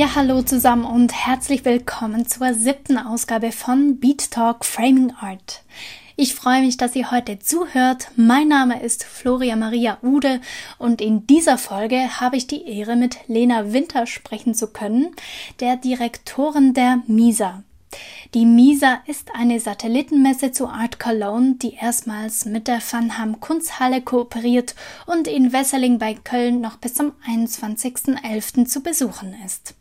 Ja, 0.00 0.14
hallo 0.14 0.40
zusammen 0.40 0.86
und 0.86 1.12
herzlich 1.12 1.66
willkommen 1.66 2.26
zur 2.26 2.54
siebten 2.54 2.96
Ausgabe 2.96 3.52
von 3.52 4.00
Beat 4.00 4.30
Talk 4.30 4.64
Framing 4.64 5.12
Art. 5.20 5.62
Ich 6.16 6.34
freue 6.34 6.62
mich, 6.62 6.78
dass 6.78 6.96
ihr 6.96 7.10
heute 7.10 7.38
zuhört. 7.38 8.10
Mein 8.16 8.48
Name 8.48 8.82
ist 8.82 9.04
Floria 9.04 9.56
Maria 9.56 9.98
Ude 10.00 10.40
und 10.78 11.02
in 11.02 11.26
dieser 11.26 11.58
Folge 11.58 12.18
habe 12.18 12.38
ich 12.38 12.46
die 12.46 12.66
Ehre, 12.66 12.96
mit 12.96 13.18
Lena 13.28 13.74
Winter 13.74 14.06
sprechen 14.06 14.54
zu 14.54 14.68
können, 14.68 15.14
der 15.60 15.76
Direktorin 15.76 16.72
der 16.72 17.02
MISA. 17.06 17.62
Die 18.32 18.46
MISA 18.46 19.02
ist 19.06 19.34
eine 19.34 19.60
Satellitenmesse 19.60 20.50
zu 20.50 20.68
Art 20.68 20.98
Cologne, 20.98 21.56
die 21.56 21.74
erstmals 21.74 22.46
mit 22.46 22.68
der 22.68 22.80
Van 22.80 23.38
Kunsthalle 23.38 24.00
kooperiert 24.00 24.74
und 25.04 25.28
in 25.28 25.52
Wesseling 25.52 25.98
bei 25.98 26.14
Köln 26.14 26.62
noch 26.62 26.78
bis 26.78 26.94
zum 26.94 27.12
21.11. 27.28 28.64
zu 28.64 28.82
besuchen 28.82 29.36
ist. 29.44 29.74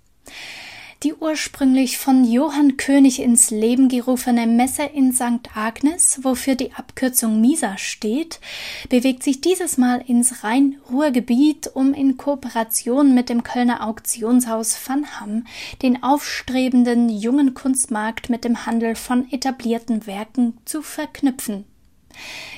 Die 1.03 1.13
ursprünglich 1.13 1.97
von 1.97 2.25
Johann 2.25 2.75
König 2.75 3.21
ins 3.21 3.51
Leben 3.51 3.87
gerufene 3.87 4.45
Messe 4.47 4.83
in 4.83 5.13
St. 5.13 5.55
Agnes, 5.55 6.19
wofür 6.23 6.55
die 6.55 6.73
Abkürzung 6.73 7.39
MISA 7.39 7.77
steht, 7.77 8.41
bewegt 8.89 9.23
sich 9.23 9.39
dieses 9.39 9.77
Mal 9.77 10.03
ins 10.05 10.43
Rhein-Ruhr-Gebiet, 10.43 11.71
um 11.73 11.93
in 11.93 12.17
Kooperation 12.17 13.15
mit 13.15 13.29
dem 13.29 13.43
Kölner 13.43 13.87
Auktionshaus 13.87 14.77
Van 14.85 15.05
Hamm 15.17 15.47
den 15.81 16.03
aufstrebenden 16.03 17.07
jungen 17.07 17.53
Kunstmarkt 17.53 18.29
mit 18.29 18.43
dem 18.43 18.65
Handel 18.65 18.95
von 18.95 19.31
etablierten 19.31 20.05
Werken 20.05 20.57
zu 20.65 20.81
verknüpfen. 20.81 21.63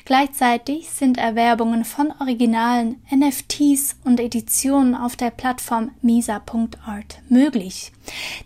Gleichzeitig 0.06 0.90
sind 0.90 1.18
Erwerbungen 1.18 1.86
von 1.86 2.12
Originalen, 2.20 2.98
NFTs 3.10 3.96
und 4.04 4.20
Editionen 4.20 4.96
auf 4.96 5.16
der 5.16 5.30
Plattform 5.30 5.92
misa.art 6.02 7.20
möglich. 7.30 7.92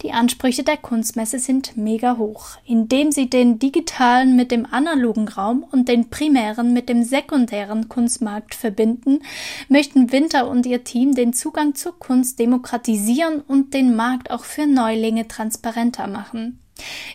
Die 0.02 0.12
Ansprüche 0.12 0.64
der 0.64 0.78
Kunstmesse 0.78 1.40
sind 1.40 1.78
mega 1.78 2.18
hoch, 2.18 2.58
indem 2.66 3.12
sie 3.12 3.30
den 3.30 3.58
digitalen 3.58 4.36
mit 4.36 4.52
dem 4.52 4.66
analogen 4.66 5.28
Raum 5.28 5.66
und 5.72 5.88
den 5.88 6.10
primären 6.10 6.74
mit 6.74 6.90
dem 6.90 7.04
sekundären 7.04 7.88
Kunstmarkt 7.88 8.54
verbinden, 8.54 9.20
möchten 9.70 10.12
Winter 10.12 10.48
und 10.50 10.66
ihr 10.66 10.84
Team 10.84 11.16
den 11.16 11.34
Zugang 11.34 11.74
zur 11.74 11.98
Kunst 11.98 12.40
demokratisieren 12.40 13.42
und 13.42 13.74
den 13.74 13.96
Markt 13.96 14.30
auch 14.30 14.44
für 14.44 14.68
Neulinge 14.68 15.28
transparenter 15.28 16.08
machen. 16.08 16.60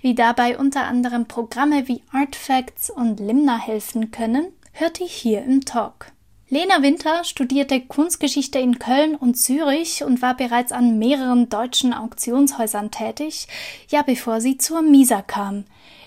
Wie 0.03 0.14
dabei 0.14 0.58
unter 0.58 0.84
anderem 0.84 1.27
Programme 1.27 1.89
wie 1.89 2.03
Artfacts 2.12 2.91
und 2.91 3.20
Limna 3.20 3.58
helfen 3.58 4.11
können, 4.11 4.47
hört 4.72 5.00
ihr 5.00 5.06
hier 5.06 5.42
im 5.42 5.64
Talk. 5.64 6.12
Lena 6.52 6.83
Winter 6.83 7.22
studierte 7.22 7.80
Kunstgeschichte 7.80 8.58
in 8.58 8.80
Köln 8.80 9.14
und 9.14 9.36
Zürich 9.36 10.02
und 10.02 10.20
war 10.20 10.36
bereits 10.36 10.72
an 10.72 10.98
mehreren 10.98 11.48
deutschen 11.48 11.94
Auktionshäusern 11.94 12.91
tätig, 12.91 13.47
ja 13.89 14.02
bevor 14.02 14.41
sie 14.41 14.58
zur 14.58 14.83
Misa 14.83 15.22
kam. 15.22 15.64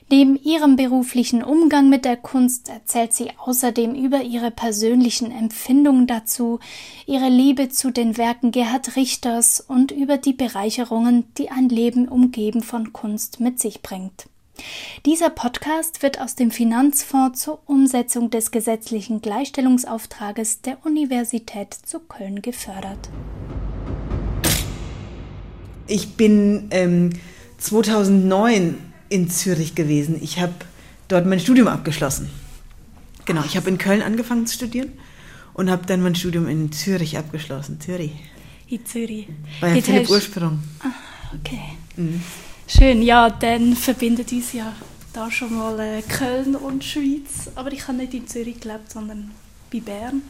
Neben 0.10 0.36
ihrem 0.36 0.76
beruflichen 0.76 1.44
Umgang 1.44 1.90
mit 1.90 2.06
der 2.06 2.18
Kunst 2.18 2.70
erzählt 2.70 3.14
sie 3.14 3.32
außerdem 3.38 3.96
über 3.96 4.22
ihre 4.22 4.52
persönlichen 4.52 5.32
Empfindungen 5.32 6.08
dazu, 6.08 6.60
ihre 7.06 7.30
Liebe 7.30 7.70
zu 7.70 7.90
den 7.92 8.18
Werken 8.18 8.52
Gerhard 8.52 8.96
Richters 8.96 9.60
und 9.60 9.92
über 9.92 10.18
die 10.18 10.34
Bereicherungen, 10.34 11.26
die 11.38 11.50
ein 11.50 11.70
Leben 11.70 12.08
umgeben 12.08 12.62
von 12.62 12.94
Kunst 12.94 13.40
mit 13.40 13.60
sich 13.60 13.82
bringt. 13.82 14.28
Dieser 15.06 15.30
Podcast 15.32 16.04
wird 16.04 16.22
aus 16.22 16.36
dem 16.36 16.52
Finanzfonds 16.52 17.42
zur 17.42 17.60
Umsetzung 17.66 18.30
des 18.30 18.52
gesetzlichen 18.52 19.22
Gleichstellungsauftrages 19.22 20.62
der 20.62 20.86
Universität 20.86 21.74
zu 21.74 22.00
Köln 22.00 22.42
gefördert. 22.42 23.10
Ich 25.88 26.16
bin 26.16 26.68
ähm, 26.72 27.10
2009 27.58 28.93
in 29.14 29.30
Zürich 29.30 29.76
gewesen. 29.76 30.18
Ich 30.22 30.40
habe 30.40 30.54
dort 31.08 31.28
mein 31.28 31.40
Studium 31.40 31.68
abgeschlossen. 31.68 32.32
Genau, 33.26 33.44
ich 33.46 33.56
habe 33.56 33.70
in 33.70 33.78
Köln 33.78 34.02
angefangen 34.02 34.48
zu 34.48 34.56
studieren 34.56 34.92
und 35.54 35.70
habe 35.70 35.86
dann 35.86 36.02
mein 36.02 36.16
Studium 36.16 36.48
in 36.48 36.72
Zürich 36.72 37.16
abgeschlossen. 37.16 37.80
Zürich. 37.80 38.12
In 38.68 38.84
Zürich. 38.88 39.28
Bei 39.62 39.76
Jetzt 39.76 39.86
Philipp 39.86 40.10
Ursprung. 40.10 40.64
Ah, 40.80 40.88
okay. 41.40 41.62
Mhm. 41.96 42.24
Schön, 42.68 43.04
ja, 43.04 43.30
dann 43.30 43.76
verbindet 43.76 44.32
uns 44.32 44.52
ja 44.54 44.74
da 45.14 45.30
schon 45.30 45.56
mal 45.56 45.80
äh, 45.80 46.02
Köln 46.02 46.56
und 46.56 46.84
Schweiz. 46.84 47.52
Aber 47.54 47.72
ich 47.72 47.88
habe 47.88 48.00
nicht 48.00 48.16
in 48.16 48.28
Zürich 48.28 48.60
gelebt, 48.62 48.92
sondern 48.92 49.30
bei 49.72 49.80
Bern. 49.80 50.24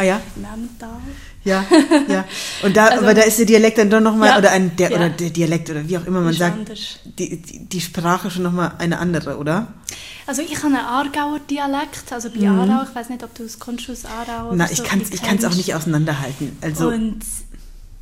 Ah 0.00 0.02
ja? 0.02 0.20
Emmental. 0.34 0.96
Ja, 1.44 1.62
ja. 2.08 2.24
Und 2.62 2.74
da, 2.74 2.86
also, 2.86 3.04
aber 3.04 3.12
da 3.12 3.22
ist 3.22 3.38
der 3.38 3.44
Dialekt 3.44 3.76
dann 3.76 3.90
doch 3.90 4.00
nochmal, 4.00 4.30
ja, 4.30 4.38
oder 4.38 4.50
ein 4.50 4.74
der, 4.76 4.90
ja. 4.90 4.96
oder 4.96 5.10
der 5.10 5.28
Dialekt 5.28 5.68
oder 5.68 5.86
wie 5.86 5.98
auch 5.98 6.06
immer 6.06 6.22
man 6.22 6.32
sagt, 6.32 6.70
die, 7.18 7.36
die, 7.36 7.66
die, 7.66 7.80
Sprache 7.82 8.30
schon 8.30 8.42
nochmal 8.44 8.72
eine 8.78 8.98
andere, 8.98 9.36
oder? 9.36 9.66
Also 10.26 10.40
ich 10.40 10.56
habe 10.56 10.68
einen 10.68 10.76
Aargauer 10.76 11.38
Dialekt, 11.40 12.12
also 12.12 12.30
bei 12.30 12.48
mhm. 12.48 12.60
Aarau, 12.60 12.88
ich 12.88 12.94
weiß 12.94 13.10
nicht, 13.10 13.22
ob 13.22 13.34
du 13.34 13.42
es 13.42 13.58
kommst 13.58 13.90
aus 13.90 14.06
Aarau 14.06 14.54
Na, 14.54 14.70
ich 14.70 14.78
so, 14.78 14.84
kann 14.84 15.02
es 15.02 15.44
auch 15.44 15.54
nicht 15.54 15.74
auseinanderhalten. 15.74 16.56
Also, 16.62 16.88
Und 16.88 17.20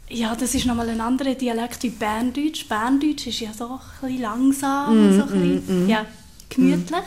ja, 0.08 0.36
das 0.36 0.54
ist 0.54 0.66
nochmal 0.66 0.88
ein 0.88 1.00
anderer 1.00 1.34
Dialekt 1.34 1.82
wie 1.82 1.90
Berndeutsch. 1.90 2.68
Berndeutsch 2.68 3.26
ist 3.26 3.40
ja 3.40 3.52
so 3.52 3.70
ein 3.70 3.80
bisschen 4.00 4.22
langsam, 4.22 5.10
mm, 5.10 5.16
so 5.16 5.22
ein 5.22 5.28
bisschen, 5.30 5.86
mm, 5.86 5.88
ja, 5.88 6.06
gemütlich. 6.48 7.00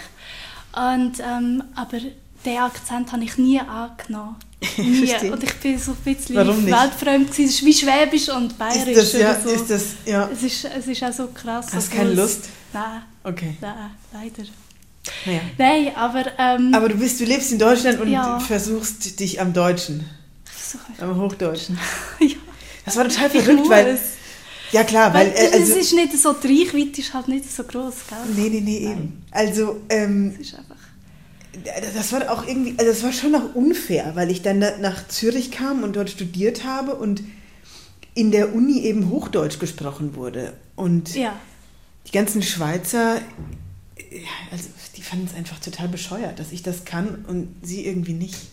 Mm. 0.75 0.80
Und, 0.80 1.13
ähm, 1.19 1.63
aber 1.75 1.97
den 2.46 2.57
Akzent 2.57 3.13
habe 3.13 3.24
ich 3.24 3.38
nie 3.38 3.59
angenommen. 3.59 4.35
Nie. 4.77 5.29
und 5.31 5.44
ich 5.44 5.55
bin 5.55 5.79
so 5.79 5.91
ein 5.91 5.97
bisschen 5.97 6.35
Warum 6.35 6.63
nicht? 6.63 6.72
weltfremd 6.72 7.31
gewesen. 7.31 7.49
Es 7.49 7.55
ist 7.55 7.66
wie 7.66 7.73
Schwäbisch 7.73 8.29
und 8.29 8.57
Bayerisch. 8.59 8.95
Ist 8.95 9.13
das, 9.13 9.22
ja, 9.22 9.39
so. 9.41 9.49
ist 9.49 9.69
das, 9.69 9.83
ja. 10.05 10.29
Es 10.31 10.44
ist, 10.44 10.66
es 10.66 10.88
ist 10.88 11.03
auch 11.03 11.11
so 11.11 11.27
krass. 11.27 11.67
Hast 11.73 11.91
du 11.91 11.97
keine 11.97 12.13
Lust? 12.13 12.49
Nein. 12.71 13.01
Okay. 13.23 13.57
Nein, 13.59 13.91
leider. 14.13 14.44
Naja. 15.25 15.41
Nein, 15.57 15.95
aber... 15.95 16.25
Ähm, 16.38 16.73
aber 16.75 16.89
du, 16.89 16.95
bist, 16.95 17.19
du 17.19 17.25
lebst 17.25 17.51
in 17.51 17.57
Deutschland 17.57 18.00
und 18.00 18.11
ja. 18.11 18.39
versuchst 18.39 19.19
dich 19.19 19.41
am 19.41 19.51
Deutschen. 19.51 20.05
Am 21.00 21.19
Hochdeutschen. 21.19 21.77
ja. 22.19 22.35
Das 22.85 22.95
war 22.97 23.07
total 23.07 23.29
verrückt, 23.31 23.67
weil... 23.67 24.00
Ja 24.71 24.83
klar, 24.83 25.11
weil... 25.13 25.33
weil 25.33 25.35
äh, 25.35 25.53
also, 25.53 25.73
es 25.73 25.85
ist 25.88 25.94
nicht 25.94 26.17
so, 26.17 26.33
die 26.33 26.63
Reichweite 26.63 27.01
ist 27.01 27.13
halt 27.13 27.27
nicht 27.27 27.51
so 27.51 27.63
groß, 27.63 27.95
gell? 28.07 28.17
Nee, 28.35 28.50
nee, 28.50 28.61
nee, 28.61 28.77
eben. 28.91 29.23
Also... 29.31 29.81
Ähm, 29.89 30.35
es 30.39 30.47
ist 30.47 30.55
einfach 30.55 30.81
das 31.95 32.13
war 32.13 32.31
auch 32.31 32.47
irgendwie, 32.47 32.75
also 32.78 32.91
das 32.91 33.03
war 33.03 33.12
schon 33.12 33.31
noch 33.31 33.56
unfair, 33.56 34.12
weil 34.16 34.31
ich 34.31 34.41
dann 34.41 34.59
nach 34.59 35.07
Zürich 35.07 35.51
kam 35.51 35.84
und 35.84 35.95
dort 35.95 36.09
studiert 36.09 36.63
habe 36.63 36.95
und 36.95 37.23
in 38.13 38.31
der 38.31 38.53
Uni 38.53 38.81
eben 38.81 39.09
Hochdeutsch 39.09 39.59
gesprochen 39.59 40.16
wurde. 40.16 40.53
Und 40.75 41.16
ja. 41.16 41.38
die 42.07 42.12
ganzen 42.12 42.41
Schweizer, 42.41 43.22
also 44.51 44.69
die 44.95 45.01
fanden 45.01 45.28
es 45.29 45.35
einfach 45.35 45.59
total 45.59 45.88
bescheuert, 45.88 46.39
dass 46.39 46.51
ich 46.51 46.63
das 46.63 46.85
kann 46.85 47.25
und 47.28 47.53
sie 47.62 47.85
irgendwie 47.85 48.13
nicht. 48.13 48.38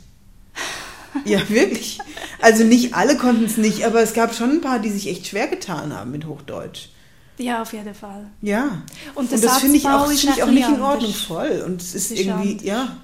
Ja, 1.24 1.48
wirklich. 1.48 1.98
Also 2.38 2.64
nicht 2.64 2.92
alle 2.92 3.16
konnten 3.16 3.46
es 3.46 3.56
nicht, 3.56 3.86
aber 3.86 4.02
es 4.02 4.12
gab 4.12 4.34
schon 4.34 4.50
ein 4.50 4.60
paar, 4.60 4.78
die 4.78 4.90
sich 4.90 5.08
echt 5.08 5.26
schwer 5.26 5.48
getan 5.48 5.92
haben 5.92 6.10
mit 6.10 6.26
Hochdeutsch. 6.26 6.90
Ja, 7.38 7.62
auf 7.62 7.72
jeden 7.72 7.94
Fall. 7.94 8.26
Ja. 8.42 8.82
Und, 9.14 9.32
und 9.32 9.44
das 9.44 9.58
finde 9.58 9.76
ich 9.76 9.86
auch, 9.86 10.06
find 10.08 10.36
ich 10.36 10.42
auch 10.42 10.50
nicht 10.50 10.68
in 10.68 10.80
Ordnung 10.80 11.14
voll. 11.14 11.62
Und 11.64 11.80
es 11.80 11.94
ist 11.94 12.10
irgendwie, 12.10 12.58
ja, 12.66 12.96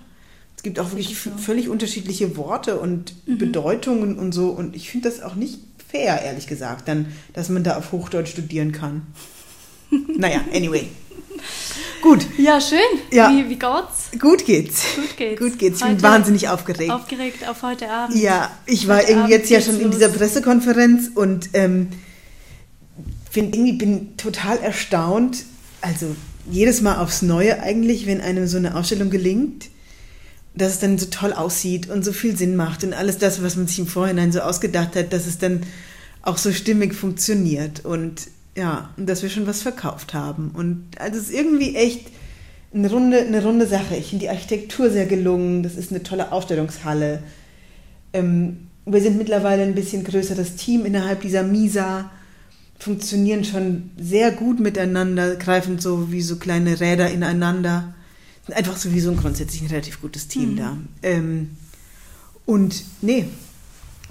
es 0.56 0.62
gibt 0.62 0.78
auch 0.80 0.90
wirklich 0.90 1.16
völlig 1.16 1.68
unterschiedliche 1.68 2.36
Worte 2.36 2.78
und 2.78 3.14
mhm. 3.26 3.38
Bedeutungen 3.38 4.18
und 4.18 4.32
so. 4.32 4.50
Und 4.50 4.74
ich 4.74 4.90
finde 4.90 5.08
das 5.08 5.22
auch 5.22 5.36
nicht 5.36 5.60
fair, 5.88 6.22
ehrlich 6.22 6.46
gesagt, 6.46 6.88
dann, 6.88 7.06
dass 7.32 7.48
man 7.48 7.62
da 7.62 7.76
auf 7.76 7.92
Hochdeutsch 7.92 8.30
studieren 8.30 8.72
kann. 8.72 9.06
naja, 10.16 10.40
anyway. 10.52 10.88
Gut. 12.02 12.26
Ja, 12.36 12.60
schön. 12.60 12.78
Ja. 13.10 13.30
Wie, 13.30 13.48
wie 13.48 13.58
geht's? 13.58 14.10
Gut 14.18 14.44
geht's. 14.44 14.82
Gut 14.94 15.16
geht's. 15.16 15.40
Gut 15.40 15.58
geht's. 15.58 15.80
Ich 15.80 15.86
bin 15.86 16.02
wahnsinnig 16.02 16.48
aufgeregt. 16.48 16.90
Aufgeregt 16.90 17.48
auf 17.48 17.62
heute 17.62 17.90
Abend. 17.90 18.16
Ja, 18.16 18.50
ich 18.66 18.88
war 18.88 19.08
irgendwie 19.08 19.30
jetzt 19.30 19.48
ja 19.48 19.60
schon 19.60 19.80
in 19.80 19.90
dieser 19.90 20.10
Pressekonferenz 20.10 21.10
und 21.14 21.50
ähm, 21.54 21.88
find, 23.34 23.54
irgendwie 23.54 23.72
bin 23.72 24.16
total 24.16 24.58
erstaunt, 24.58 25.44
also 25.80 26.14
jedes 26.48 26.80
Mal 26.82 26.98
aufs 26.98 27.20
Neue 27.20 27.60
eigentlich, 27.60 28.06
wenn 28.06 28.20
einem 28.20 28.46
so 28.46 28.56
eine 28.56 28.76
Ausstellung 28.76 29.10
gelingt, 29.10 29.70
dass 30.54 30.74
es 30.74 30.78
dann 30.78 30.98
so 30.98 31.06
toll 31.06 31.32
aussieht 31.32 31.90
und 31.90 32.04
so 32.04 32.12
viel 32.12 32.36
Sinn 32.36 32.54
macht 32.54 32.84
und 32.84 32.94
alles 32.94 33.18
das, 33.18 33.42
was 33.42 33.56
man 33.56 33.66
sich 33.66 33.80
im 33.80 33.88
Vorhinein 33.88 34.30
so 34.30 34.40
ausgedacht 34.40 34.94
hat, 34.94 35.12
dass 35.12 35.26
es 35.26 35.38
dann 35.38 35.62
auch 36.22 36.38
so 36.38 36.52
stimmig 36.52 36.94
funktioniert 36.94 37.84
und 37.84 38.28
ja, 38.56 38.90
und 38.96 39.08
dass 39.08 39.24
wir 39.24 39.30
schon 39.30 39.48
was 39.48 39.62
verkauft 39.62 40.14
haben. 40.14 40.52
Und 40.54 40.84
also 41.00 41.18
es 41.18 41.24
ist 41.24 41.34
irgendwie 41.34 41.74
echt 41.74 42.06
eine 42.72 42.88
runde, 42.88 43.18
eine 43.18 43.42
runde 43.42 43.66
Sache. 43.66 43.96
Ich 43.96 44.10
finde 44.10 44.26
die 44.26 44.30
Architektur 44.30 44.90
sehr 44.90 45.06
gelungen, 45.06 45.64
das 45.64 45.74
ist 45.74 45.90
eine 45.90 46.04
tolle 46.04 46.30
Ausstellungshalle. 46.30 47.20
Ähm, 48.12 48.68
wir 48.86 49.00
sind 49.00 49.18
mittlerweile 49.18 49.64
ein 49.64 49.74
bisschen 49.74 50.04
größeres 50.04 50.54
Team 50.54 50.84
innerhalb 50.84 51.22
dieser 51.22 51.42
Misa 51.42 52.12
funktionieren 52.84 53.44
schon 53.44 53.90
sehr 53.98 54.30
gut 54.30 54.60
miteinander, 54.60 55.36
greifen 55.36 55.78
so 55.78 56.12
wie 56.12 56.20
so 56.20 56.36
kleine 56.36 56.80
Räder 56.80 57.10
ineinander. 57.10 57.94
Sind 58.46 58.54
einfach 58.54 58.76
sowieso 58.76 59.10
ein 59.10 59.16
grundsätzlich 59.16 59.62
ein 59.62 59.68
relativ 59.68 60.02
gutes 60.02 60.28
Team 60.28 60.52
mhm. 60.52 60.56
da. 60.56 60.76
Ähm, 61.02 61.50
und 62.44 62.84
nee. 63.00 63.24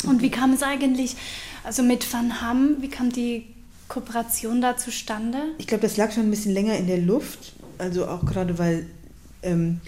Und 0.06 0.24
wie 0.24 0.32
kam 0.32 0.54
es 0.54 0.64
eigentlich, 0.64 1.16
also 1.64 1.84
mit 1.84 2.12
Van 2.12 2.42
Ham, 2.42 2.78
wie 2.82 2.90
kam 2.90 3.12
die 3.12 3.46
Kooperation 3.90 4.60
da 4.60 4.76
zustande? 4.76 5.38
Ich 5.60 5.68
glaube, 5.68 5.84
das 5.84 5.96
lag 5.96 6.12
schon 6.12 6.24
ein 6.24 6.32
bisschen 6.32 6.54
länger 6.54 6.76
in 6.76 6.88
der 6.88 6.98
Luft. 6.98 7.54
Also 7.78 8.08
auch 8.08 8.26
gerade 8.26 8.58
weil. 8.58 8.88
Ähm, 9.44 9.82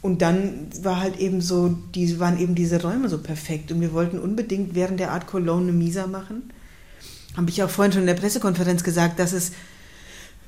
und 0.00 0.22
dann 0.22 0.68
war 0.80 0.98
halt 0.98 1.18
eben 1.18 1.42
so, 1.42 1.76
die 1.94 2.18
waren 2.18 2.40
eben 2.40 2.54
diese 2.54 2.80
Räume 2.80 3.10
so 3.10 3.18
perfekt. 3.18 3.70
Und 3.70 3.82
wir 3.82 3.92
wollten 3.92 4.18
unbedingt 4.18 4.74
während 4.74 4.98
der 4.98 5.10
Art 5.10 5.26
Cologne 5.26 5.68
eine 5.68 5.72
Misa 5.72 6.06
machen. 6.06 6.50
Habe 7.36 7.50
ich 7.50 7.62
auch 7.62 7.70
vorhin 7.70 7.92
schon 7.92 8.02
in 8.02 8.06
der 8.06 8.14
Pressekonferenz 8.14 8.82
gesagt, 8.82 9.18
dass 9.18 9.32
es 9.32 9.52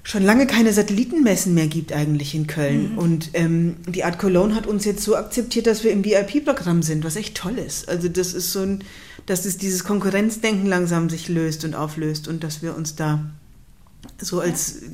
schon 0.05 0.25
lange 0.25 0.47
keine 0.47 0.73
Satellitenmessen 0.73 1.55
mehr 1.55 1.69
gibt 1.69 1.93
eigentlich 1.93 2.35
in 2.35 2.47
Köln. 2.47 2.93
Mhm. 2.93 2.99
Und 2.99 3.31
ähm, 3.35 3.77
die 3.87 4.05
Art 4.05 4.19
Cologne 4.19 4.55
hat 4.55 4.67
uns 4.67 4.85
jetzt 4.85 5.05
so 5.05 5.17
akzeptiert, 5.17 5.67
dass 5.67 5.85
wir 5.85 5.93
im 5.93 6.05
VIP-Programm 6.05 6.83
sind, 6.83 7.05
was 7.05 7.17
echt 7.17 7.37
toll 7.37 7.59
ist. 7.59 7.89
Also 7.89 8.09
das 8.09 8.35
ist 8.35 8.53
so 8.53 8.61
ein, 8.61 8.85
dass 9.27 9.45
es 9.45 9.59
dieses 9.59 9.85
Konkurrenzdenken 9.85 10.67
langsam 10.67 11.09
sich 11.09 11.29
löst 11.29 11.65
und 11.65 11.75
auflöst 11.75 12.27
und 12.27 12.43
dass 12.43 12.63
wir 12.63 12.77
uns 12.77 12.97
da 12.97 13.25
so 14.19 14.41
als 14.41 14.81
ja. 14.81 14.89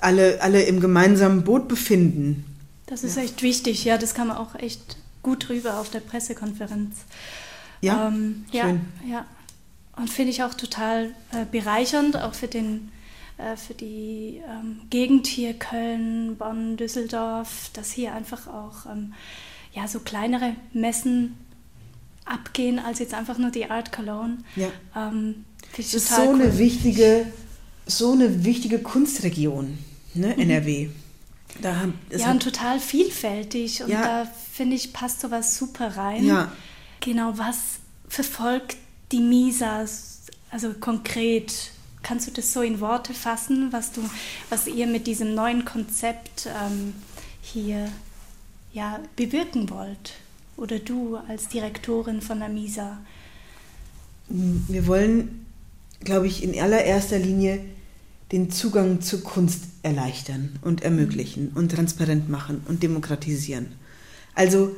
alle, 0.00 0.42
alle 0.42 0.62
im 0.62 0.80
gemeinsamen 0.80 1.44
Boot 1.44 1.68
befinden. 1.68 2.44
Das 2.86 3.04
ist 3.04 3.16
ja. 3.16 3.22
echt 3.22 3.42
wichtig, 3.42 3.84
ja, 3.84 3.98
das 3.98 4.14
kam 4.14 4.32
auch 4.32 4.56
echt 4.56 4.96
gut 5.22 5.48
rüber 5.48 5.78
auf 5.78 5.90
der 5.90 6.00
Pressekonferenz. 6.00 6.96
Ja, 7.80 8.08
ähm, 8.08 8.44
schön. 8.50 8.80
ja, 9.06 9.08
ja. 9.08 9.26
Und 9.96 10.08
finde 10.08 10.30
ich 10.30 10.42
auch 10.42 10.54
total 10.54 11.14
äh, 11.32 11.44
bereichernd, 11.50 12.16
auch 12.16 12.34
für 12.34 12.48
den 12.48 12.90
äh, 13.38 13.56
für 13.56 13.74
die 13.74 14.40
ähm, 14.48 14.82
Gegend 14.90 15.26
hier 15.26 15.54
Köln, 15.54 16.36
Bonn, 16.36 16.76
Düsseldorf, 16.76 17.70
dass 17.72 17.90
hier 17.90 18.14
einfach 18.14 18.46
auch 18.46 18.86
ähm, 18.90 19.14
ja, 19.72 19.88
so 19.88 20.00
kleinere 20.00 20.54
Messen 20.72 21.36
abgehen 22.24 22.78
als 22.78 22.98
jetzt 22.98 23.14
einfach 23.14 23.38
nur 23.38 23.50
die 23.50 23.70
Art 23.70 23.92
Cologne. 23.92 24.38
Ja. 24.56 24.68
Ähm, 24.94 25.44
das 25.76 25.94
ist 25.94 26.08
so 26.08 26.22
cool. 26.22 26.40
eine 26.40 26.58
wichtige, 26.58 27.26
so 27.86 28.12
eine 28.12 28.44
wichtige 28.44 28.78
Kunstregion, 28.78 29.78
ne, 30.14 30.28
mhm. 30.28 30.42
NRW. 30.42 30.88
Da 31.60 31.76
haben, 31.76 31.98
ja, 32.10 32.30
und 32.30 32.42
total 32.42 32.80
vielfältig. 32.80 33.82
Und 33.82 33.90
ja. 33.90 34.02
da 34.02 34.32
finde 34.52 34.76
ich, 34.76 34.92
passt 34.92 35.20
sowas 35.20 35.56
super 35.58 35.96
rein. 35.96 36.24
Ja. 36.24 36.52
Genau, 37.00 37.36
was 37.36 37.80
verfolgt 38.08 38.76
die 39.12 39.20
Misa, 39.20 39.84
also 40.50 40.74
konkret? 40.74 41.72
Kannst 42.02 42.26
du 42.26 42.32
das 42.32 42.52
so 42.52 42.62
in 42.62 42.80
Worte 42.80 43.14
fassen, 43.14 43.72
was, 43.72 43.92
du, 43.92 44.00
was 44.50 44.66
ihr 44.66 44.88
mit 44.88 45.06
diesem 45.06 45.34
neuen 45.34 45.64
Konzept 45.64 46.46
ähm, 46.46 46.94
hier 47.40 47.88
ja, 48.72 48.98
bewirken 49.14 49.70
wollt? 49.70 50.14
Oder 50.56 50.80
du 50.80 51.16
als 51.28 51.48
Direktorin 51.48 52.20
von 52.20 52.40
der 52.40 52.48
MISA? 52.48 52.98
Wir 54.28 54.86
wollen, 54.86 55.46
glaube 56.00 56.26
ich, 56.26 56.42
in 56.42 56.58
allererster 56.60 57.18
Linie 57.18 57.60
den 58.32 58.50
Zugang 58.50 59.00
zur 59.00 59.22
Kunst 59.22 59.64
erleichtern 59.82 60.58
und 60.62 60.82
ermöglichen 60.82 61.52
und 61.54 61.70
transparent 61.70 62.28
machen 62.28 62.62
und 62.66 62.82
demokratisieren. 62.82 63.68
Also 64.34 64.74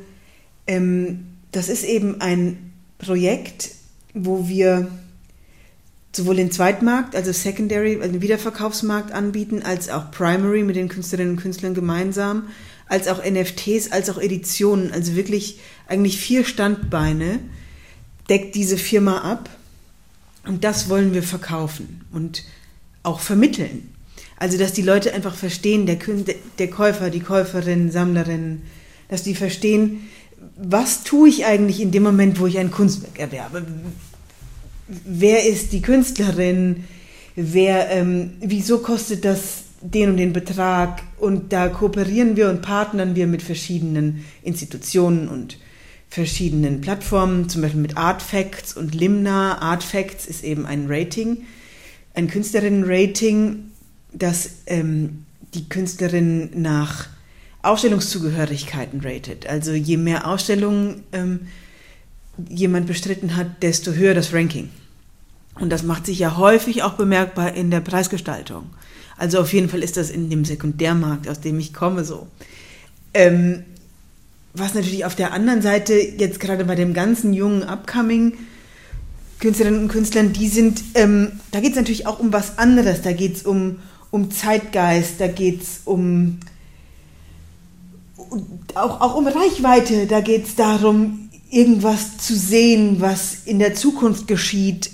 ähm, 0.67 1.25
das 1.51 1.69
ist 1.69 1.83
eben 1.83 2.21
ein 2.21 2.73
Projekt, 2.97 3.71
wo 4.15 4.47
wir 4.47 4.87
sowohl 6.15 6.37
den 6.37 6.49
Zweitmarkt, 6.49 7.15
also 7.15 7.31
Secondary, 7.31 7.97
also 7.97 8.13
den 8.13 8.21
Wiederverkaufsmarkt 8.21 9.11
anbieten, 9.11 9.61
als 9.61 9.89
auch 9.89 10.09
Primary 10.11 10.63
mit 10.63 10.75
den 10.75 10.87
Künstlerinnen 10.87 11.35
und 11.35 11.41
Künstlern 11.41 11.73
gemeinsam, 11.73 12.47
als 12.87 13.07
auch 13.07 13.23
NFTs, 13.23 13.91
als 13.91 14.09
auch 14.09 14.17
Editionen, 14.17 14.91
also 14.91 15.15
wirklich 15.15 15.59
eigentlich 15.87 16.17
vier 16.17 16.45
Standbeine 16.45 17.39
deckt 18.29 18.55
diese 18.55 18.77
Firma 18.77 19.19
ab 19.19 19.49
und 20.45 20.63
das 20.63 20.89
wollen 20.89 21.13
wir 21.13 21.23
verkaufen 21.23 22.05
und 22.11 22.43
auch 23.03 23.19
vermitteln. 23.19 23.91
Also, 24.37 24.57
dass 24.57 24.73
die 24.73 24.81
Leute 24.81 25.13
einfach 25.13 25.35
verstehen, 25.35 25.85
der, 25.85 25.97
der 26.59 26.69
Käufer, 26.69 27.09
die 27.09 27.21
Käuferin, 27.21 27.91
Sammlerin, 27.91 28.63
dass 29.07 29.23
die 29.23 29.35
verstehen, 29.35 30.07
was 30.55 31.03
tue 31.03 31.29
ich 31.29 31.45
eigentlich 31.45 31.81
in 31.81 31.91
dem 31.91 32.03
Moment, 32.03 32.39
wo 32.39 32.47
ich 32.47 32.57
ein 32.57 32.71
Kunstwerk 32.71 33.19
erwerbe? 33.19 33.65
wer 34.87 35.45
ist 35.45 35.73
die 35.73 35.81
Künstlerin, 35.81 36.83
wer, 37.35 37.89
ähm, 37.89 38.33
wieso 38.39 38.79
kostet 38.79 39.25
das 39.25 39.63
den 39.81 40.11
und 40.11 40.17
den 40.17 40.33
Betrag 40.33 41.03
und 41.19 41.53
da 41.53 41.67
kooperieren 41.67 42.35
wir 42.35 42.49
und 42.49 42.61
partnern 42.61 43.15
wir 43.15 43.27
mit 43.27 43.41
verschiedenen 43.41 44.25
Institutionen 44.41 45.27
und 45.27 45.59
verschiedenen 46.09 46.81
Plattformen, 46.81 47.49
zum 47.49 47.61
Beispiel 47.61 47.81
mit 47.81 47.97
Artfacts 47.97 48.75
und 48.75 48.95
Limna. 48.95 49.59
Artfacts 49.59 50.25
ist 50.25 50.43
eben 50.43 50.65
ein 50.65 50.85
Rating, 50.87 51.43
ein 52.13 52.27
Künstlerinnen-Rating, 52.27 53.71
das 54.13 54.49
ähm, 54.65 55.25
die 55.53 55.67
Künstlerin 55.67 56.49
nach 56.55 57.09
Ausstellungszugehörigkeiten 57.65 59.01
ratet. 59.01 59.47
Also 59.47 59.73
je 59.73 59.97
mehr 59.97 60.27
Ausstellungen 60.27 61.03
ähm, 61.11 61.47
jemand 62.49 62.87
bestritten 62.87 63.35
hat, 63.35 63.63
desto 63.63 63.93
höher 63.93 64.13
das 64.13 64.33
Ranking. 64.33 64.69
Und 65.59 65.69
das 65.69 65.83
macht 65.83 66.05
sich 66.05 66.19
ja 66.19 66.37
häufig 66.37 66.83
auch 66.83 66.93
bemerkbar 66.93 67.53
in 67.53 67.71
der 67.71 67.79
Preisgestaltung. 67.79 68.69
Also 69.17 69.39
auf 69.39 69.53
jeden 69.53 69.69
Fall 69.69 69.83
ist 69.83 69.95
das 69.95 70.09
in 70.09 70.29
dem 70.29 70.43
Sekundärmarkt, 70.43 71.29
aus 71.29 71.39
dem 71.39 71.57
ich 71.59 71.73
komme, 71.73 72.03
so. 72.03 72.27
Ähm, 73.13 73.63
was 74.53 74.73
natürlich 74.73 75.05
auf 75.05 75.15
der 75.15 75.31
anderen 75.31 75.61
Seite 75.61 75.93
jetzt 75.93 76.39
gerade 76.39 76.65
bei 76.65 76.75
dem 76.75 76.93
ganzen 76.93 77.33
jungen 77.33 77.63
Upcoming 77.63 78.33
Künstlerinnen 79.39 79.81
und 79.81 79.87
Künstlern, 79.89 80.33
die 80.33 80.47
sind, 80.47 80.81
ähm, 80.93 81.33
da 81.51 81.59
geht 81.59 81.71
es 81.71 81.75
natürlich 81.75 82.07
auch 82.07 82.19
um 82.19 82.31
was 82.31 82.57
anderes. 82.57 83.01
Da 83.01 83.11
geht 83.11 83.35
es 83.35 83.43
um, 83.43 83.79
um 84.11 84.31
Zeitgeist, 84.31 85.19
da 85.19 85.27
geht 85.27 85.61
es 85.61 85.81
um 85.85 86.39
auch, 88.75 89.01
auch 89.01 89.15
um 89.15 89.27
Reichweite, 89.27 90.07
da 90.07 90.21
geht 90.21 90.45
es 90.45 90.55
darum, 90.55 91.29
irgendwas 91.49 92.17
zu 92.17 92.35
sehen, 92.35 92.99
was 92.99 93.45
in 93.45 93.59
der 93.59 93.75
Zukunft 93.75 94.27
geschieht, 94.27 94.91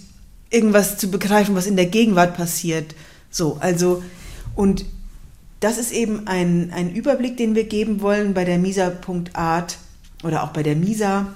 irgendwas 0.50 0.98
zu 0.98 1.10
begreifen, 1.10 1.56
was 1.56 1.66
in 1.66 1.75
der 1.75 1.88
Gegenwart 1.88 2.36
passiert. 2.38 2.94
So, 3.30 3.57
also, 3.60 4.04
und 4.56 4.86
das 5.60 5.78
ist 5.78 5.92
eben 5.92 6.28
ein, 6.28 6.72
ein 6.74 6.94
Überblick, 6.94 7.38
den 7.38 7.56
wir 7.56 7.63
geben 7.63 8.01
wollen 8.01 8.33
bei 8.33 8.45
der 8.45 8.57
Misa.art 8.57 9.78
oder 10.24 10.44
auch 10.44 10.50
bei 10.50 10.63
der 10.63 10.75
Misa 10.75 11.33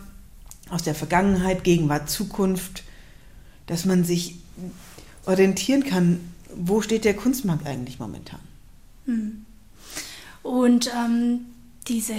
aus 0.69 0.83
der 0.83 0.95
Vergangenheit, 0.95 1.63
Gegenwart, 1.63 2.09
Zukunft, 2.09 2.83
dass 3.67 3.85
man 3.85 4.03
sich 4.03 4.39
orientieren 5.25 5.83
kann, 5.83 6.19
wo 6.55 6.81
steht 6.81 7.05
der 7.05 7.15
Kunstmarkt 7.15 7.65
eigentlich 7.65 7.99
momentan. 7.99 8.39
Hm. 9.05 9.45
Und 10.43 10.91
ähm, 10.93 11.45
diese 11.87 12.13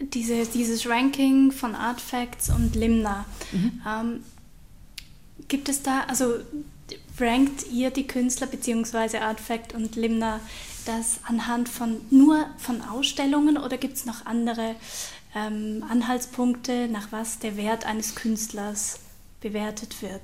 diese, 0.00 0.46
dieses 0.46 0.88
Ranking 0.88 1.50
von 1.50 1.74
Artfacts 1.74 2.50
und 2.50 2.74
Limna. 2.74 3.24
Mhm. 3.52 3.80
Ähm, 3.86 4.20
gibt 5.48 5.68
es 5.68 5.82
da, 5.82 6.04
also 6.08 6.34
rankt 7.18 7.70
ihr 7.72 7.90
die 7.90 8.06
Künstler 8.06 8.46
bzw. 8.46 9.18
Artfact 9.18 9.74
und 9.74 9.96
Limna 9.96 10.40
das 10.86 11.20
anhand 11.24 11.68
von 11.68 11.96
nur 12.10 12.46
von 12.56 12.80
Ausstellungen 12.82 13.58
oder 13.58 13.76
gibt 13.76 13.96
es 13.96 14.06
noch 14.06 14.24
andere 14.24 14.74
ähm, 15.34 15.84
Anhaltspunkte, 15.88 16.88
nach 16.88 17.08
was 17.10 17.40
der 17.40 17.56
Wert 17.56 17.84
eines 17.84 18.14
Künstlers 18.14 19.00
bewertet 19.40 20.00
wird? 20.00 20.22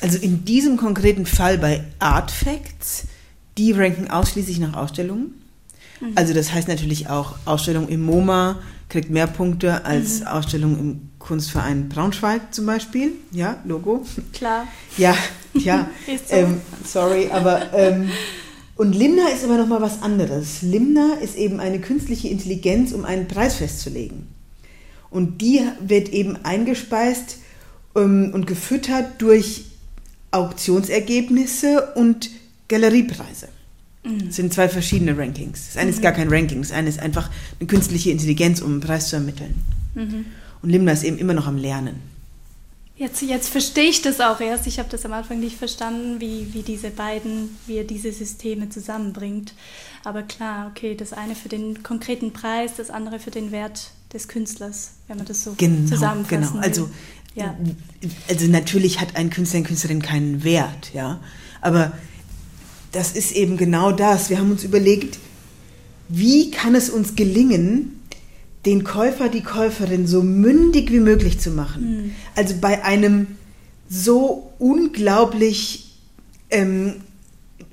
Also 0.00 0.18
in 0.18 0.44
diesem 0.44 0.76
konkreten 0.76 1.26
Fall 1.26 1.58
bei 1.58 1.84
Artfacts, 1.98 3.06
die 3.56 3.72
ranken 3.72 4.10
ausschließlich 4.10 4.58
nach 4.58 4.74
Ausstellungen. 4.74 5.40
Mhm. 6.00 6.12
Also 6.14 6.34
das 6.34 6.52
heißt 6.52 6.68
natürlich 6.68 7.08
auch 7.08 7.36
Ausstellung 7.44 7.88
im 7.88 8.02
MoMA, 8.02 8.58
kriegt 8.88 9.10
mehr 9.10 9.26
Punkte 9.26 9.84
als 9.84 10.20
mhm. 10.20 10.26
Ausstellung 10.26 10.78
im 10.78 11.00
Kunstverein 11.18 11.88
Braunschweig 11.88 12.54
zum 12.54 12.66
Beispiel. 12.66 13.12
Ja, 13.30 13.58
Logo. 13.64 14.04
Klar. 14.32 14.66
Ja, 14.96 15.16
ja. 15.54 15.88
so. 16.06 16.34
ähm, 16.34 16.60
sorry, 16.84 17.28
aber 17.30 17.72
ähm, 17.74 18.10
und 18.80 18.94
Limna 18.94 19.28
ist 19.28 19.44
aber 19.44 19.58
nochmal 19.58 19.82
was 19.82 20.00
anderes. 20.00 20.62
Limna 20.62 21.14
ist 21.22 21.36
eben 21.36 21.60
eine 21.60 21.80
künstliche 21.80 22.28
Intelligenz, 22.28 22.92
um 22.92 23.04
einen 23.04 23.28
Preis 23.28 23.56
festzulegen. 23.56 24.28
Und 25.10 25.42
die 25.42 25.60
wird 25.80 26.08
eben 26.08 26.38
eingespeist 26.44 27.40
ähm, 27.94 28.30
und 28.32 28.46
gefüttert 28.46 29.20
durch 29.20 29.66
Auktionsergebnisse 30.30 31.92
und 31.94 32.30
Galeriepreise. 32.68 33.48
Mhm. 34.04 34.26
Das 34.26 34.36
sind 34.36 34.52
zwei 34.52 34.68
verschiedene 34.68 35.16
Rankings. 35.16 35.68
Das 35.68 35.76
eine 35.76 35.90
mhm. 35.90 35.96
ist 35.96 36.02
gar 36.02 36.12
kein 36.12 36.28
Ranking, 36.32 36.60
das 36.62 36.72
eine 36.72 36.88
ist 36.88 37.00
einfach 37.00 37.30
eine 37.58 37.66
künstliche 37.66 38.10
Intelligenz, 38.10 38.60
um 38.60 38.72
einen 38.72 38.80
Preis 38.80 39.08
zu 39.08 39.16
ermitteln. 39.16 39.54
Mhm. 39.94 40.26
Und 40.62 40.70
Limna 40.70 40.92
ist 40.92 41.04
eben 41.04 41.18
immer 41.18 41.34
noch 41.34 41.46
am 41.46 41.56
Lernen. 41.56 41.96
Jetzt, 42.96 43.22
jetzt 43.22 43.48
verstehe 43.48 43.88
ich 43.88 44.02
das 44.02 44.20
auch 44.20 44.40
erst. 44.40 44.66
Ich 44.66 44.78
habe 44.78 44.90
das 44.90 45.06
am 45.06 45.14
Anfang 45.14 45.40
nicht 45.40 45.56
verstanden, 45.56 46.20
wie, 46.20 46.52
wie 46.52 46.60
diese 46.60 46.90
beiden, 46.90 47.56
wie 47.66 47.78
er 47.78 47.84
diese 47.84 48.12
Systeme 48.12 48.68
zusammenbringt. 48.68 49.54
Aber 50.04 50.22
klar, 50.22 50.70
okay, 50.70 50.94
das 50.94 51.14
eine 51.14 51.34
für 51.34 51.48
den 51.48 51.82
konkreten 51.82 52.34
Preis, 52.34 52.72
das 52.76 52.90
andere 52.90 53.18
für 53.18 53.30
den 53.30 53.52
Wert 53.52 53.92
des 54.12 54.28
Künstlers, 54.28 54.92
wenn 55.08 55.16
man 55.16 55.24
das 55.24 55.44
so 55.44 55.54
genau, 55.56 55.88
zusammenfassen 55.88 56.52
Genau, 56.52 56.62
also 56.62 56.90
Ja. 57.34 57.56
Also 58.28 58.46
natürlich 58.48 59.00
hat 59.00 59.16
ein 59.16 59.30
Künstler, 59.30 59.58
eine 59.58 59.66
Künstlerin 59.66 60.02
keinen 60.02 60.44
Wert, 60.44 60.92
ja. 60.92 61.20
Aber 61.62 61.92
das 62.92 63.12
ist 63.12 63.32
eben 63.32 63.56
genau 63.56 63.92
das. 63.92 64.30
Wir 64.30 64.38
haben 64.38 64.50
uns 64.50 64.64
überlegt, 64.64 65.18
wie 66.08 66.50
kann 66.50 66.74
es 66.74 66.90
uns 66.90 67.14
gelingen, 67.14 68.00
den 68.66 68.84
Käufer, 68.84 69.28
die 69.28 69.42
Käuferin 69.42 70.06
so 70.06 70.22
mündig 70.22 70.90
wie 70.90 71.00
möglich 71.00 71.38
zu 71.40 71.50
machen. 71.50 71.82
Mhm. 71.82 72.12
Also 72.34 72.54
bei 72.60 72.84
einem 72.84 73.28
so 73.88 74.52
unglaublich, 74.58 75.96
ähm, 76.50 76.94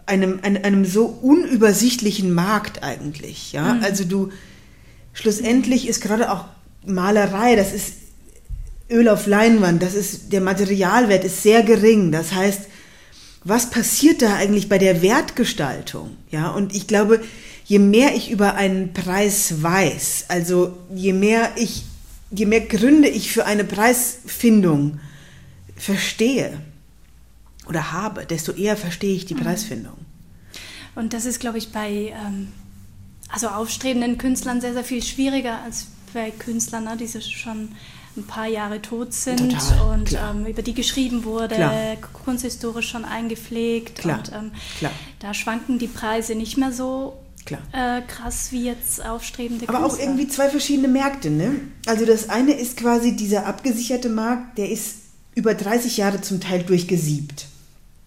einem, 0.06 0.40
einem, 0.44 0.64
einem, 0.64 0.86
so 0.86 1.06
unübersichtlichen 1.06 2.34
Markt 2.34 2.84
eigentlich. 2.84 3.52
Ja? 3.52 3.76
Mhm. 3.76 3.84
Also 3.84 4.06
du, 4.06 4.30
schlussendlich 5.14 5.88
ist 5.88 6.02
gerade 6.02 6.32
auch 6.32 6.46
Malerei, 6.86 7.56
das 7.56 7.74
ist 7.74 7.94
Öl 8.90 9.10
auf 9.10 9.28
Leinwand, 9.28 9.84
das 9.84 9.94
ist, 9.94 10.32
der 10.32 10.40
Materialwert 10.40 11.26
ist 11.26 11.44
sehr 11.44 11.64
gering. 11.64 12.14
Das 12.14 12.34
heißt, 12.34 12.62
was 13.48 13.70
passiert 13.70 14.22
da 14.22 14.36
eigentlich 14.36 14.68
bei 14.68 14.78
der 14.78 15.02
Wertgestaltung? 15.02 16.18
Ja, 16.32 16.50
und 16.50 16.76
ich 16.76 16.88
glaube, 16.88 17.24
je 17.66 17.80
mehr 17.80 18.16
ich 18.16 18.30
über 18.30 18.56
einen 18.56 18.94
Preis 18.94 19.62
weiß, 19.62 20.26
also 20.28 20.78
je 20.94 21.14
mehr 21.14 21.52
ich, 21.56 21.84
je 22.32 22.46
mehr 22.46 22.62
Gründe 22.62 23.08
ich 23.08 23.32
für 23.32 23.46
eine 23.46 23.64
Preisfindung 23.64 25.00
verstehe 25.76 26.60
oder 27.68 27.92
habe, 27.92 28.26
desto 28.26 28.52
eher 28.52 28.76
verstehe 28.76 29.16
ich 29.16 29.26
die 29.26 29.36
mhm. 29.36 29.42
Preisfindung. 29.42 29.98
Und 30.96 31.14
das 31.14 31.26
ist, 31.26 31.40
glaube 31.40 31.58
ich, 31.58 31.72
bei 31.72 32.14
ähm, 32.26 32.50
also 33.30 33.48
aufstrebenden 33.48 34.18
Künstlern 34.18 34.62
sehr, 34.62 34.74
sehr 34.74 34.84
viel 34.84 35.04
schwieriger 35.04 35.62
als 35.62 35.88
bei 36.14 36.32
Künstlern, 36.32 36.86
ne, 36.86 36.98
die 36.98 37.08
schon 37.22 37.70
ein 38.18 38.26
paar 38.26 38.48
Jahre 38.48 38.82
tot 38.82 39.14
sind 39.14 39.52
Total, 39.52 39.94
und 39.94 40.14
ähm, 40.14 40.46
über 40.46 40.62
die 40.62 40.74
geschrieben 40.74 41.24
wurde, 41.24 41.56
klar. 41.56 41.74
kunsthistorisch 42.26 42.90
schon 42.90 43.06
eingepflegt. 43.06 44.00
Klar, 44.00 44.20
und 44.20 44.32
ähm, 44.34 44.52
da 45.20 45.34
schwanken 45.34 45.80
die 45.80 45.88
Preise 45.88 46.36
nicht 46.36 46.58
mehr 46.58 46.72
so 46.72 47.18
äh, 47.72 48.02
krass 48.02 48.52
wie 48.52 48.66
jetzt 48.66 49.04
aufstrebende 49.04 49.70
Aber 49.70 49.80
Künstler. 49.80 49.98
auch 49.98 50.02
irgendwie 50.02 50.28
zwei 50.28 50.50
verschiedene 50.50 50.88
Märkte. 50.88 51.30
Ne? 51.30 51.56
Also 51.86 52.06
das 52.06 52.30
eine 52.30 52.54
ist 52.54 52.78
quasi 52.78 53.16
dieser 53.16 53.46
abgesicherte 53.46 54.10
Markt, 54.10 54.58
der 54.58 54.70
ist 54.70 54.96
über 55.36 55.54
30 55.54 55.98
Jahre 55.98 56.22
zum 56.22 56.40
Teil 56.40 56.64
durchgesiebt. 56.64 57.46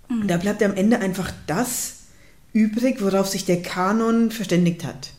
Mhm. 0.09 0.27
Da 0.27 0.37
bleibt 0.37 0.63
am 0.63 0.75
Ende 0.75 0.99
einfach 0.99 1.33
das 1.47 1.95
übrig, 2.53 3.01
worauf 3.01 3.29
sich 3.29 3.45
der 3.45 3.63
Kanon 3.63 4.31
verständigt 4.31 4.85
hat. 4.85 5.13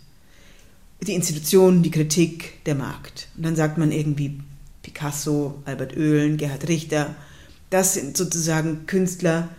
Die 1.01 1.13
Institution, 1.13 1.81
die 1.81 1.89
Kritik, 1.89 2.63
der 2.65 2.75
Markt. 2.75 3.29
Und 3.35 3.43
dann 3.43 3.55
sagt 3.55 3.77
man 3.77 3.91
irgendwie 3.91 4.39
Picasso, 4.81 5.61
Albert 5.65 5.95
Oehlen, 5.95 6.37
Gerhard 6.37 6.67
Richter. 6.67 7.15
Das 7.69 7.93
sind 7.93 8.17
sozusagen 8.17 8.85
Künstler, 8.87 9.49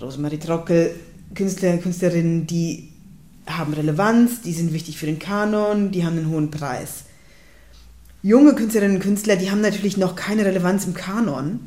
Rosemarie 0.00 0.38
Trockel, 0.38 0.94
Künstler, 1.34 1.76
Künstlerinnen, 1.78 2.46
die 2.46 2.90
haben 3.46 3.72
Relevanz, 3.72 4.42
die 4.42 4.52
sind 4.52 4.72
wichtig 4.72 4.98
für 4.98 5.06
den 5.06 5.18
Kanon, 5.18 5.90
die 5.90 6.04
haben 6.04 6.18
einen 6.18 6.30
hohen 6.30 6.50
Preis. 6.50 7.04
Junge 8.22 8.54
Künstlerinnen 8.54 8.96
und 8.96 9.02
Künstler, 9.02 9.36
die 9.36 9.50
haben 9.50 9.60
natürlich 9.60 9.96
noch 9.96 10.16
keine 10.16 10.44
Relevanz 10.44 10.84
im 10.84 10.94
Kanon, 10.94 11.60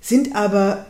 sind 0.00 0.34
aber 0.34 0.86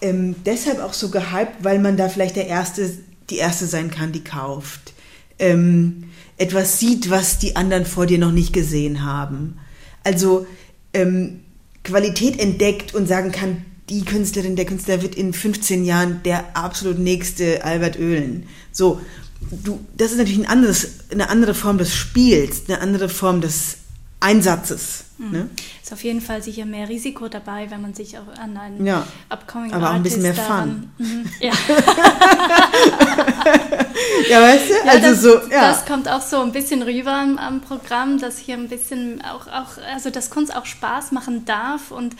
ähm, 0.00 0.36
deshalb 0.46 0.80
auch 0.80 0.94
so 0.94 1.10
gehypt, 1.10 1.62
weil 1.62 1.78
man 1.78 1.96
da 1.96 2.08
vielleicht 2.08 2.36
der 2.36 2.46
Erste, 2.46 2.90
die 3.28 3.36
Erste 3.36 3.66
sein 3.66 3.90
kann, 3.90 4.12
die 4.12 4.24
kauft. 4.24 4.94
Ähm, 5.38 6.04
etwas 6.36 6.78
sieht, 6.78 7.10
was 7.10 7.38
die 7.38 7.56
anderen 7.56 7.84
vor 7.84 8.06
dir 8.06 8.18
noch 8.18 8.32
nicht 8.32 8.52
gesehen 8.52 9.04
haben. 9.04 9.58
Also 10.04 10.46
ähm, 10.94 11.40
Qualität 11.84 12.38
entdeckt 12.38 12.94
und 12.94 13.06
sagen 13.06 13.32
kann, 13.32 13.64
die 13.88 14.04
Künstlerin, 14.04 14.56
der 14.56 14.66
Künstler 14.66 15.02
wird 15.02 15.14
in 15.14 15.32
15 15.32 15.84
Jahren 15.84 16.22
der 16.24 16.56
absolut 16.56 16.98
nächste 16.98 17.64
Albert 17.64 17.98
Oehlen. 17.98 18.46
So, 18.70 19.00
du, 19.50 19.80
das 19.96 20.12
ist 20.12 20.18
natürlich 20.18 20.38
ein 20.38 20.46
anderes, 20.46 21.00
eine 21.10 21.28
andere 21.28 21.54
Form 21.54 21.78
des 21.78 21.94
Spiels, 21.94 22.62
eine 22.68 22.80
andere 22.80 23.08
Form 23.08 23.40
des 23.40 23.78
Einsatzes. 24.20 25.04
Mhm. 25.16 25.30
Ne? 25.32 25.50
Ist 25.82 25.92
auf 25.92 26.04
jeden 26.04 26.20
Fall 26.20 26.42
sicher 26.42 26.66
mehr 26.66 26.88
Risiko 26.88 27.28
dabei, 27.28 27.70
wenn 27.70 27.80
man 27.80 27.94
sich 27.94 28.18
auch 28.18 28.28
an 28.38 28.56
einen 28.56 28.86
ja, 28.86 29.06
upcoming 29.28 29.72
aber 29.72 29.90
auch 29.90 29.94
ein 29.94 30.02
bisschen 30.02 30.22
mehr 30.22 30.34
Fun. 30.34 30.90
Mhm, 30.98 31.30
ja. 31.40 31.52
ja, 34.28 34.42
weißt 34.42 34.70
du? 34.70 34.74
Ja, 34.74 34.92
also 34.92 35.08
das, 35.08 35.22
so, 35.22 35.34
ja. 35.50 35.70
das 35.70 35.86
kommt 35.86 36.08
auch 36.08 36.20
so 36.20 36.40
ein 36.40 36.52
bisschen 36.52 36.82
rüber 36.82 37.12
am, 37.12 37.38
am, 37.38 37.60
Programm, 37.62 38.18
dass 38.18 38.38
hier 38.38 38.56
ein 38.56 38.68
bisschen 38.68 39.22
auch, 39.22 39.46
auch, 39.46 39.82
also 39.90 40.10
dass 40.10 40.30
Kunst 40.30 40.54
auch 40.54 40.66
Spaß 40.66 41.12
machen 41.12 41.46
darf. 41.46 41.90
Und 41.90 42.16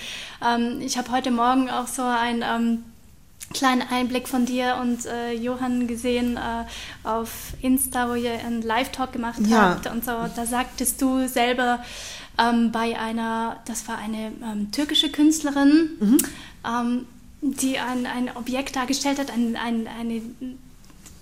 ähm, 0.46 0.80
ich 0.80 0.96
habe 0.96 1.10
heute 1.12 1.30
Morgen 1.30 1.68
auch 1.68 1.86
so 1.86 2.02
ein 2.02 2.42
ähm, 2.42 2.84
kleinen 3.52 3.82
Einblick 3.82 4.28
von 4.28 4.46
dir 4.46 4.78
und 4.80 5.06
äh, 5.06 5.32
Johann 5.32 5.86
gesehen 5.86 6.36
äh, 6.36 7.08
auf 7.08 7.54
Insta, 7.60 8.08
wo 8.08 8.14
ihr 8.14 8.32
einen 8.32 8.62
Live-Talk 8.62 9.12
gemacht 9.12 9.40
ja. 9.46 9.70
habt 9.70 9.86
und 9.88 10.04
so. 10.04 10.12
Da 10.34 10.46
sagtest 10.46 11.02
du 11.02 11.26
selber 11.26 11.82
ähm, 12.38 12.70
bei 12.70 12.98
einer, 12.98 13.56
das 13.66 13.88
war 13.88 13.98
eine 13.98 14.32
ähm, 14.42 14.70
türkische 14.70 15.10
Künstlerin, 15.10 15.90
mhm. 15.98 16.18
ähm, 16.64 17.06
die 17.42 17.78
ein, 17.78 18.06
ein 18.06 18.36
Objekt 18.36 18.76
dargestellt 18.76 19.18
hat, 19.18 19.32
ein, 19.32 19.56
ein, 19.56 19.88
eine 19.98 20.22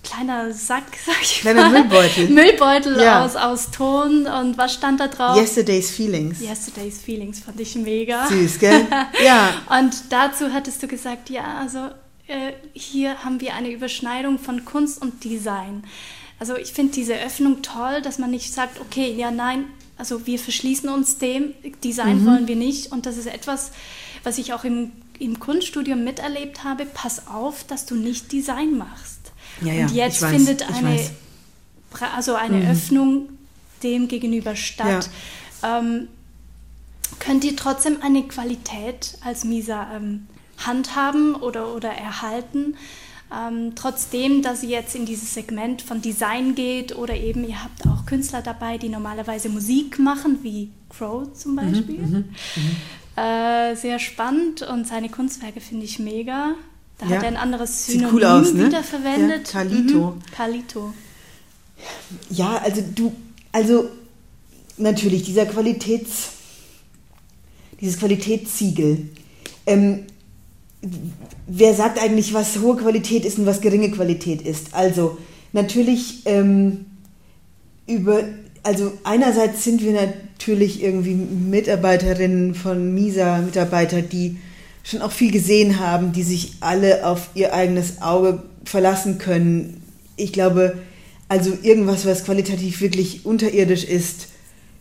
kleiner 0.02 0.52
Sack, 0.52 0.84
sag 1.06 1.22
ich 1.22 1.40
Kleiner 1.40 1.70
mal. 1.70 1.80
Müllbeutel. 1.80 2.28
Müllbeutel 2.28 3.00
ja. 3.00 3.24
aus, 3.24 3.36
aus 3.36 3.70
Ton. 3.70 4.26
Und 4.26 4.58
was 4.58 4.74
stand 4.74 5.00
da 5.00 5.08
drauf? 5.08 5.40
Yesterday's 5.40 5.90
Feelings. 5.90 6.40
Yesterday's 6.40 7.00
Feelings 7.00 7.40
fand 7.40 7.58
ich 7.60 7.74
mega. 7.74 8.26
Süß, 8.26 8.58
gell? 8.58 8.86
Ja. 9.24 9.50
und 9.80 9.94
dazu 10.10 10.52
hattest 10.52 10.82
du 10.82 10.88
gesagt, 10.88 11.30
ja, 11.30 11.58
also 11.58 11.88
äh, 12.28 12.52
hier 12.74 13.24
haben 13.24 13.40
wir 13.40 13.54
eine 13.54 13.70
Überschneidung 13.70 14.38
von 14.38 14.64
Kunst 14.64 15.00
und 15.00 15.24
Design. 15.24 15.84
Also 16.38 16.56
ich 16.56 16.72
finde 16.72 16.92
diese 16.92 17.18
Öffnung 17.18 17.62
toll, 17.62 18.00
dass 18.02 18.18
man 18.18 18.30
nicht 18.30 18.52
sagt, 18.52 18.80
okay, 18.80 19.12
ja, 19.12 19.30
nein, 19.30 19.64
also 19.96 20.26
wir 20.26 20.38
verschließen 20.38 20.88
uns 20.88 21.18
dem, 21.18 21.54
Design 21.82 22.20
mhm. 22.20 22.26
wollen 22.26 22.48
wir 22.48 22.56
nicht. 22.56 22.92
Und 22.92 23.06
das 23.06 23.16
ist 23.16 23.26
etwas, 23.26 23.72
was 24.22 24.38
ich 24.38 24.52
auch 24.52 24.64
im, 24.64 24.92
im 25.18 25.40
Kunststudium 25.40 26.04
miterlebt 26.04 26.62
habe. 26.62 26.86
Pass 26.86 27.26
auf, 27.26 27.64
dass 27.64 27.86
du 27.86 27.96
nicht 27.96 28.30
Design 28.30 28.78
machst. 28.78 29.32
Ja, 29.60 29.72
ja, 29.72 29.86
und 29.86 29.94
jetzt 29.94 30.24
findet 30.24 30.70
eine, 30.70 31.00
also 32.14 32.36
eine 32.36 32.58
mhm. 32.58 32.70
Öffnung 32.70 33.28
dem 33.82 34.06
gegenüber 34.06 34.54
statt. 34.54 35.10
Ja. 35.62 35.80
Ähm, 35.80 36.08
könnt 37.18 37.44
ihr 37.44 37.56
trotzdem 37.56 38.02
eine 38.02 38.22
Qualität 38.28 39.18
als 39.24 39.44
Misa 39.44 39.96
ähm, 39.96 40.28
handhaben 40.58 41.34
oder, 41.34 41.74
oder 41.74 41.90
erhalten. 41.90 42.76
Ähm, 43.30 43.72
trotzdem, 43.74 44.40
dass 44.40 44.62
ihr 44.62 44.70
jetzt 44.70 44.94
in 44.94 45.04
dieses 45.04 45.34
Segment 45.34 45.82
von 45.82 46.00
Design 46.00 46.54
geht 46.54 46.96
oder 46.96 47.14
eben 47.14 47.46
ihr 47.46 47.62
habt 47.62 47.86
auch 47.86 48.06
Künstler 48.06 48.40
dabei, 48.40 48.78
die 48.78 48.88
normalerweise 48.88 49.50
Musik 49.50 49.98
machen, 49.98 50.38
wie 50.42 50.70
Crow 50.88 51.30
zum 51.34 51.52
mhm, 51.52 51.56
Beispiel. 51.56 51.98
Mhm, 51.98 52.24
mhm, 52.56 53.22
äh, 53.22 53.76
sehr 53.76 53.98
spannend 53.98 54.62
und 54.62 54.86
seine 54.86 55.10
Kunstwerke 55.10 55.60
finde 55.60 55.84
ich 55.84 55.98
mega. 55.98 56.54
Da 56.96 57.06
ja. 57.06 57.16
hat 57.16 57.22
er 57.22 57.28
ein 57.28 57.36
anderes 57.36 57.86
Synonym 57.86 58.14
cool 58.14 58.24
aus, 58.24 58.52
ne? 58.54 58.66
wiederverwendet. 58.66 59.52
Ja, 59.52 59.60
Kalito. 59.60 60.10
Mhm, 60.10 60.22
Kalito. 60.34 60.94
Ja, 62.30 62.56
also 62.56 62.82
du, 62.94 63.14
also 63.52 63.88
natürlich 64.78 65.22
dieser 65.22 65.44
Qualitäts, 65.44 66.30
dieses 67.80 67.98
Qualitätssiegel. 67.98 69.10
Ähm, 69.66 70.06
wer 71.46 71.74
sagt 71.74 72.00
eigentlich, 72.00 72.34
was 72.34 72.58
hohe 72.60 72.76
Qualität 72.76 73.24
ist 73.24 73.38
und 73.38 73.46
was 73.46 73.60
geringe 73.60 73.90
Qualität 73.90 74.42
ist? 74.42 74.74
Also 74.74 75.18
natürlich 75.52 76.22
ähm, 76.26 76.86
über, 77.86 78.22
also 78.62 78.92
einerseits 79.04 79.64
sind 79.64 79.82
wir 79.82 79.92
natürlich 79.92 80.82
irgendwie 80.82 81.14
Mitarbeiterinnen 81.14 82.54
von 82.54 82.94
MISA, 82.94 83.38
Mitarbeiter, 83.38 84.02
die 84.02 84.38
schon 84.84 85.02
auch 85.02 85.12
viel 85.12 85.32
gesehen 85.32 85.80
haben, 85.80 86.12
die 86.12 86.22
sich 86.22 86.52
alle 86.60 87.06
auf 87.06 87.30
ihr 87.34 87.52
eigenes 87.52 88.00
Auge 88.00 88.42
verlassen 88.64 89.18
können. 89.18 89.82
Ich 90.16 90.32
glaube, 90.32 90.78
also 91.28 91.56
irgendwas, 91.62 92.06
was 92.06 92.24
qualitativ 92.24 92.80
wirklich 92.80 93.26
unterirdisch 93.26 93.84
ist, 93.84 94.28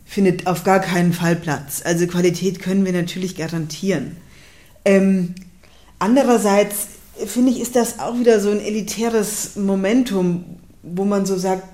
findet 0.06 0.46
auf 0.46 0.64
gar 0.64 0.80
keinen 0.80 1.12
Fall 1.12 1.36
Platz. 1.36 1.82
Also 1.84 2.06
Qualität 2.06 2.60
können 2.60 2.86
wir 2.86 2.92
natürlich 2.92 3.36
garantieren. 3.36 4.16
Ähm, 4.86 5.34
Andererseits 5.98 6.88
finde 7.26 7.50
ich, 7.50 7.60
ist 7.60 7.76
das 7.76 7.98
auch 7.98 8.18
wieder 8.18 8.40
so 8.40 8.50
ein 8.50 8.60
elitäres 8.60 9.56
Momentum, 9.56 10.44
wo 10.82 11.04
man 11.04 11.26
so 11.26 11.36
sagt, 11.36 11.64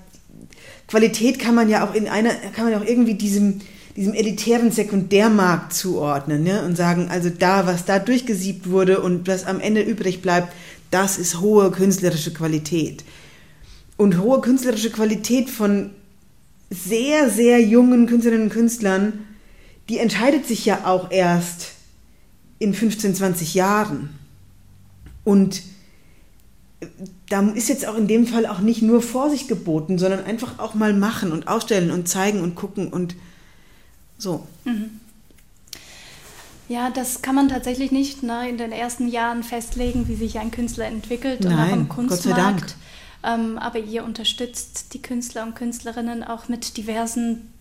Qualität 0.88 1.38
kann 1.38 1.54
man 1.54 1.69
ja 1.69 1.87
auch 1.87 1.95
in 1.95 2.09
einer, 2.09 2.35
kann 2.54 2.71
man 2.71 2.75
auch 2.75 2.87
irgendwie 2.87 3.14
diesem, 3.14 3.61
diesem 3.97 4.14
elitären 4.14 4.71
Sekundärmarkt 4.71 5.73
zuordnen 5.73 6.43
ne? 6.43 6.62
und 6.62 6.76
sagen, 6.76 7.09
also 7.11 7.31
da, 7.31 7.66
was 7.66 7.85
da 7.85 7.99
durchgesiebt 7.99 8.71
wurde 8.71 9.00
und 9.00 9.26
was 9.28 9.47
am 9.47 9.61
Ende 9.61 9.83
übrig 9.83 10.23
bleibt, 10.23 10.52
das 10.90 11.19
ist 11.19 11.40
hohe 11.40 11.71
künstlerische 11.71 12.33
Qualität. 12.33 13.04
Und 13.97 14.21
hohe 14.21 14.40
künstlerische 14.40 14.90
Qualität 14.90 15.50
von 15.50 15.90
sehr, 16.71 17.31
sehr 17.31 17.61
jungen 17.61 18.07
Künstlerinnen 18.07 18.49
und 18.49 18.52
Künstlern, 18.52 19.26
die 19.88 19.99
entscheidet 19.99 20.47
sich 20.47 20.64
ja 20.64 20.87
auch 20.87 21.11
erst 21.11 21.74
in 22.58 22.75
15, 22.75 23.14
20 23.14 23.54
Jahren. 23.54 24.11
Und 25.25 25.62
da 27.28 27.40
ist 27.50 27.68
jetzt 27.68 27.87
auch 27.87 27.96
in 27.96 28.06
dem 28.06 28.26
Fall 28.26 28.46
auch 28.46 28.61
nicht 28.61 28.82
nur 28.82 29.02
Vorsicht 29.02 29.49
geboten, 29.49 29.99
sondern 29.99 30.25
einfach 30.25 30.58
auch 30.58 30.75
mal 30.75 30.92
machen 30.92 31.32
und 31.32 31.49
ausstellen 31.49 31.90
und 31.90 32.08
zeigen 32.08 32.40
und 32.40 32.54
gucken 32.54 32.88
und 32.88 33.16
so. 34.18 34.46
Mhm. 34.64 35.00
Ja, 36.68 36.90
das 36.90 37.20
kann 37.20 37.34
man 37.34 37.49
tatsächlich 37.49 37.92
nicht 37.92 38.23
ne, 38.23 38.49
in 38.49 38.56
den 38.56 38.73
ersten 38.73 39.08
Jahren 39.08 39.42
festlegen, 39.42 40.08
wie 40.08 40.14
sich 40.14 40.38
ein 40.38 40.50
Künstler 40.50 40.87
entwickelt 40.87 41.40
Nein, 41.42 41.52
und 41.52 41.58
auch 41.58 41.73
im 41.73 41.88
Kunstmarkt. 41.88 42.23
Gott 42.25 42.37
sei 42.37 42.42
Dank. 42.42 42.75
Ähm, 43.23 43.58
aber 43.58 43.78
ihr 43.78 44.04
unterstützt 44.04 44.94
die 44.94 45.02
Künstler 45.02 45.44
und 45.44 45.54
Künstlerinnen 45.54 46.23
auch 46.23 46.49
mit 46.49 46.76
diversen 46.76 47.53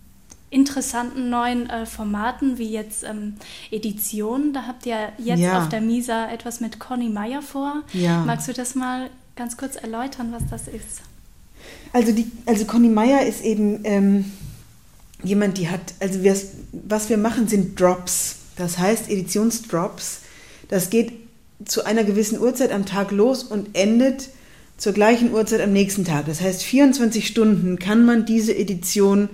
interessanten 0.54 1.28
neuen 1.30 1.68
äh, 1.68 1.84
Formaten, 1.84 2.58
wie 2.58 2.70
jetzt 2.70 3.04
ähm, 3.04 3.34
Editionen. 3.70 4.52
Da 4.52 4.66
habt 4.66 4.86
ihr 4.86 5.12
jetzt 5.18 5.40
ja. 5.40 5.58
auf 5.58 5.68
der 5.68 5.80
Misa 5.80 6.30
etwas 6.30 6.60
mit 6.60 6.78
Conny 6.78 7.08
Meyer 7.08 7.42
vor. 7.42 7.82
Ja. 7.92 8.24
Magst 8.24 8.48
du 8.48 8.52
das 8.52 8.74
mal 8.74 9.10
ganz 9.36 9.56
kurz 9.56 9.76
erläutern, 9.76 10.32
was 10.32 10.42
das 10.48 10.68
ist? 10.72 11.02
Also, 11.92 12.12
die, 12.12 12.30
also 12.46 12.64
Conny 12.64 12.88
Meyer 12.88 13.26
ist 13.26 13.42
eben 13.42 13.80
ähm, 13.84 14.32
jemand, 15.22 15.58
die 15.58 15.68
hat, 15.68 15.94
also 16.00 16.22
wir, 16.22 16.36
was 16.72 17.08
wir 17.08 17.18
machen, 17.18 17.48
sind 17.48 17.78
Drops. 17.80 18.36
Das 18.56 18.78
heißt 18.78 19.10
Editionsdrops. 19.10 20.20
Das 20.68 20.90
geht 20.90 21.12
zu 21.64 21.84
einer 21.84 22.04
gewissen 22.04 22.38
Uhrzeit 22.40 22.72
am 22.72 22.86
Tag 22.86 23.10
los 23.10 23.42
und 23.42 23.74
endet 23.74 24.28
zur 24.76 24.92
gleichen 24.92 25.32
Uhrzeit 25.32 25.60
am 25.60 25.72
nächsten 25.72 26.04
Tag. 26.04 26.26
Das 26.26 26.40
heißt, 26.40 26.62
24 26.62 27.26
Stunden 27.26 27.78
kann 27.78 28.04
man 28.04 28.26
diese 28.26 28.54
Edition 28.54 29.28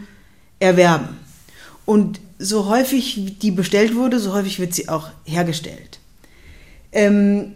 erwerben. 0.61 1.19
Und 1.85 2.21
so 2.38 2.69
häufig 2.69 3.38
die 3.40 3.50
bestellt 3.50 3.97
wurde, 3.97 4.21
so 4.21 4.33
häufig 4.33 4.61
wird 4.61 4.75
sie 4.75 4.88
auch 4.88 5.11
hergestellt. 5.25 5.99
Ähm, 6.93 7.52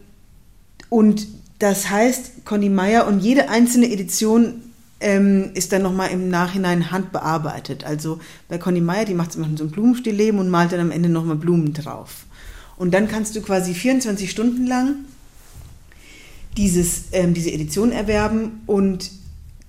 und 0.88 1.26
das 1.58 1.88
heißt, 1.88 2.44
Conny 2.44 2.68
Meyer 2.68 3.06
und 3.06 3.20
jede 3.20 3.48
einzelne 3.48 3.90
Edition 3.90 4.62
ähm, 5.00 5.50
ist 5.54 5.72
dann 5.72 5.82
nochmal 5.82 6.10
im 6.10 6.28
Nachhinein 6.28 6.90
handbearbeitet. 6.90 7.84
Also 7.84 8.20
bei 8.48 8.58
Conny 8.58 8.80
Meyer, 8.80 9.04
die 9.04 9.14
macht 9.14 9.34
immer 9.34 9.48
so 9.56 9.64
ein 9.64 9.70
Blumenstillleben 9.70 10.40
und 10.40 10.50
malt 10.50 10.72
dann 10.72 10.80
am 10.80 10.90
Ende 10.90 11.08
nochmal 11.08 11.36
Blumen 11.36 11.72
drauf. 11.72 12.26
Und 12.76 12.92
dann 12.92 13.08
kannst 13.08 13.36
du 13.36 13.40
quasi 13.40 13.72
24 13.72 14.30
Stunden 14.30 14.66
lang 14.66 14.96
dieses, 16.56 17.04
ähm, 17.12 17.34
diese 17.34 17.52
Edition 17.52 17.92
erwerben 17.92 18.62
und 18.66 19.10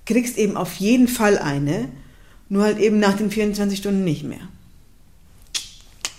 kriegst 0.04 0.38
eben 0.38 0.56
auf 0.56 0.74
jeden 0.74 1.08
Fall 1.08 1.38
eine, 1.38 1.88
nur 2.48 2.64
halt 2.64 2.78
eben 2.78 2.98
nach 2.98 3.14
den 3.14 3.30
24 3.30 3.78
Stunden 3.78 4.04
nicht 4.04 4.24
mehr. 4.24 4.48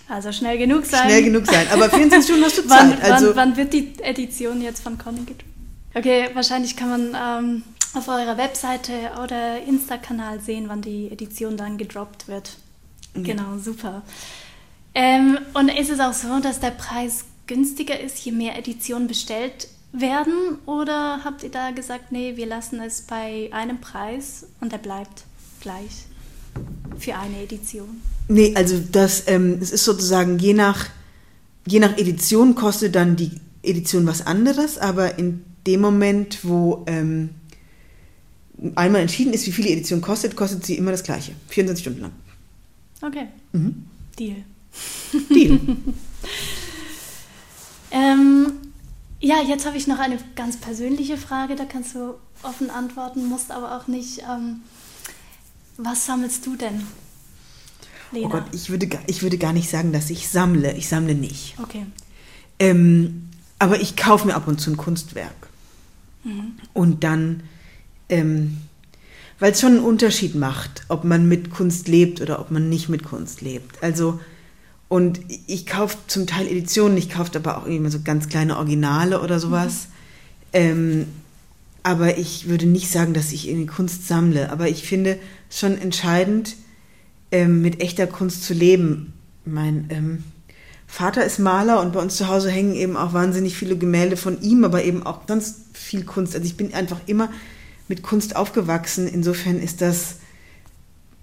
Also 0.08 0.32
schnell 0.32 0.56
genug 0.56 0.86
sein. 0.86 1.04
Schnell 1.04 1.24
genug 1.24 1.46
sein, 1.46 1.66
aber 1.70 1.90
24 1.90 2.24
Stunden 2.24 2.44
hast 2.44 2.58
du 2.58 2.66
Zeit. 2.66 2.98
wann, 3.00 3.12
also 3.12 3.28
wann, 3.28 3.36
wann, 3.36 3.56
wird 3.56 3.72
die 3.72 3.92
Edition 4.02 4.62
jetzt 4.62 4.82
von 4.82 4.96
Conny 4.96 5.20
gedruckt? 5.20 5.44
Okay, 5.94 6.28
wahrscheinlich 6.34 6.76
kann 6.76 6.88
man 6.88 7.44
ähm, 7.44 7.62
auf 7.94 8.08
eurer 8.08 8.38
Webseite 8.38 8.92
oder 9.22 9.62
Insta-Kanal 9.62 10.40
sehen, 10.40 10.64
wann 10.68 10.82
die 10.82 11.10
Edition 11.10 11.56
dann 11.56 11.76
gedroppt 11.76 12.28
wird. 12.28 12.56
Ja. 13.14 13.22
Genau, 13.22 13.58
super. 13.58 14.02
Ähm, 14.94 15.38
und 15.54 15.68
ist 15.68 15.90
es 15.90 16.00
auch 16.00 16.12
so, 16.12 16.40
dass 16.40 16.60
der 16.60 16.70
Preis 16.70 17.24
günstiger 17.46 17.98
ist, 17.98 18.18
je 18.18 18.32
mehr 18.32 18.58
Editionen 18.58 19.08
bestellt 19.08 19.68
werden? 19.92 20.58
Oder 20.66 21.20
habt 21.24 21.42
ihr 21.42 21.50
da 21.50 21.70
gesagt, 21.70 22.12
nee, 22.12 22.36
wir 22.36 22.46
lassen 22.46 22.80
es 22.80 23.02
bei 23.02 23.48
einem 23.52 23.80
Preis 23.80 24.46
und 24.60 24.72
der 24.72 24.78
bleibt 24.78 25.24
gleich 25.60 26.07
für 26.98 27.14
eine 27.14 27.42
Edition? 27.42 28.00
Nee, 28.28 28.52
also 28.54 28.78
das 28.92 29.24
ähm, 29.26 29.58
es 29.60 29.70
ist 29.70 29.84
sozusagen 29.84 30.38
je 30.38 30.54
nach, 30.54 30.86
je 31.66 31.80
nach 31.80 31.96
Edition 31.96 32.54
kostet 32.54 32.94
dann 32.94 33.16
die 33.16 33.32
Edition 33.62 34.06
was 34.06 34.26
anderes, 34.26 34.78
aber 34.78 35.18
in 35.18 35.44
dem 35.66 35.80
Moment, 35.80 36.44
wo 36.44 36.84
ähm, 36.86 37.30
einmal 38.74 39.00
entschieden 39.02 39.32
ist, 39.32 39.46
wie 39.46 39.52
viel 39.52 39.64
die 39.64 39.72
Edition 39.72 40.00
kostet, 40.00 40.36
kostet 40.36 40.64
sie 40.64 40.76
immer 40.76 40.90
das 40.90 41.02
gleiche. 41.02 41.32
24 41.48 41.82
Stunden 41.82 42.00
lang. 42.00 42.12
Okay. 43.00 43.28
Mhm. 43.52 43.84
Deal. 44.18 44.36
Deal. 45.30 45.60
ähm, 47.90 48.52
ja, 49.20 49.42
jetzt 49.42 49.66
habe 49.66 49.76
ich 49.76 49.86
noch 49.86 49.98
eine 49.98 50.18
ganz 50.36 50.56
persönliche 50.56 51.16
Frage, 51.16 51.56
da 51.56 51.64
kannst 51.64 51.94
du 51.94 52.14
offen 52.42 52.70
antworten, 52.70 53.26
musst 53.26 53.50
aber 53.50 53.76
auch 53.76 53.86
nicht. 53.86 54.20
Ähm, 54.20 54.62
was 55.78 56.04
sammelst 56.04 56.44
du 56.44 56.56
denn? 56.56 56.82
Lena? 58.12 58.26
Oh 58.26 58.30
Gott, 58.30 58.44
ich 58.52 58.70
würde, 58.70 58.88
ich 59.06 59.22
würde 59.22 59.38
gar 59.38 59.52
nicht 59.52 59.70
sagen, 59.70 59.92
dass 59.92 60.10
ich 60.10 60.28
sammle. 60.28 60.76
Ich 60.76 60.88
sammle 60.88 61.14
nicht. 61.14 61.54
Okay. 61.62 61.86
Ähm, 62.58 63.28
aber 63.58 63.80
ich 63.80 63.96
kaufe 63.96 64.26
mir 64.26 64.34
ab 64.34 64.48
und 64.48 64.60
zu 64.60 64.70
ein 64.70 64.76
Kunstwerk. 64.76 65.48
Mhm. 66.24 66.52
Und 66.72 67.04
dann, 67.04 67.42
ähm, 68.08 68.58
weil 69.38 69.52
es 69.52 69.60
schon 69.60 69.72
einen 69.72 69.84
Unterschied 69.84 70.34
macht, 70.34 70.82
ob 70.88 71.04
man 71.04 71.28
mit 71.28 71.50
Kunst 71.50 71.88
lebt 71.88 72.20
oder 72.20 72.40
ob 72.40 72.50
man 72.50 72.68
nicht 72.68 72.88
mit 72.88 73.04
Kunst 73.04 73.40
lebt. 73.40 73.82
Also 73.82 74.20
und 74.88 75.20
ich 75.46 75.66
kaufe 75.66 75.98
zum 76.06 76.26
Teil 76.26 76.46
Editionen, 76.46 76.96
ich 76.96 77.10
kaufe 77.10 77.36
aber 77.36 77.58
auch 77.58 77.66
immer 77.66 77.90
so 77.90 78.00
ganz 78.02 78.28
kleine 78.28 78.56
Originale 78.56 79.20
oder 79.20 79.38
sowas. 79.38 79.88
Mhm. 80.52 80.54
Ähm, 80.54 81.06
aber 81.82 82.18
ich 82.18 82.48
würde 82.48 82.66
nicht 82.66 82.90
sagen, 82.90 83.14
dass 83.14 83.32
ich 83.32 83.48
irgendwie 83.48 83.66
Kunst 83.66 84.08
sammle. 84.08 84.50
Aber 84.50 84.68
ich 84.68 84.82
finde 84.82 85.18
schon 85.50 85.78
entscheidend, 85.78 86.56
ähm, 87.30 87.62
mit 87.62 87.80
echter 87.80 88.06
Kunst 88.06 88.44
zu 88.44 88.54
leben. 88.54 89.12
Mein 89.44 89.86
ähm, 89.90 90.24
Vater 90.86 91.24
ist 91.24 91.38
Maler 91.38 91.80
und 91.80 91.92
bei 91.92 92.00
uns 92.00 92.16
zu 92.16 92.28
Hause 92.28 92.50
hängen 92.50 92.74
eben 92.74 92.96
auch 92.96 93.12
wahnsinnig 93.12 93.56
viele 93.56 93.76
Gemälde 93.76 94.16
von 94.16 94.40
ihm, 94.40 94.64
aber 94.64 94.84
eben 94.84 95.02
auch 95.02 95.20
sonst 95.28 95.56
viel 95.74 96.04
Kunst. 96.04 96.34
Also 96.34 96.46
ich 96.46 96.56
bin 96.56 96.72
einfach 96.72 97.00
immer 97.06 97.30
mit 97.88 98.02
Kunst 98.02 98.36
aufgewachsen. 98.36 99.06
Insofern 99.06 99.58
ist 99.58 99.80
das, 99.82 100.16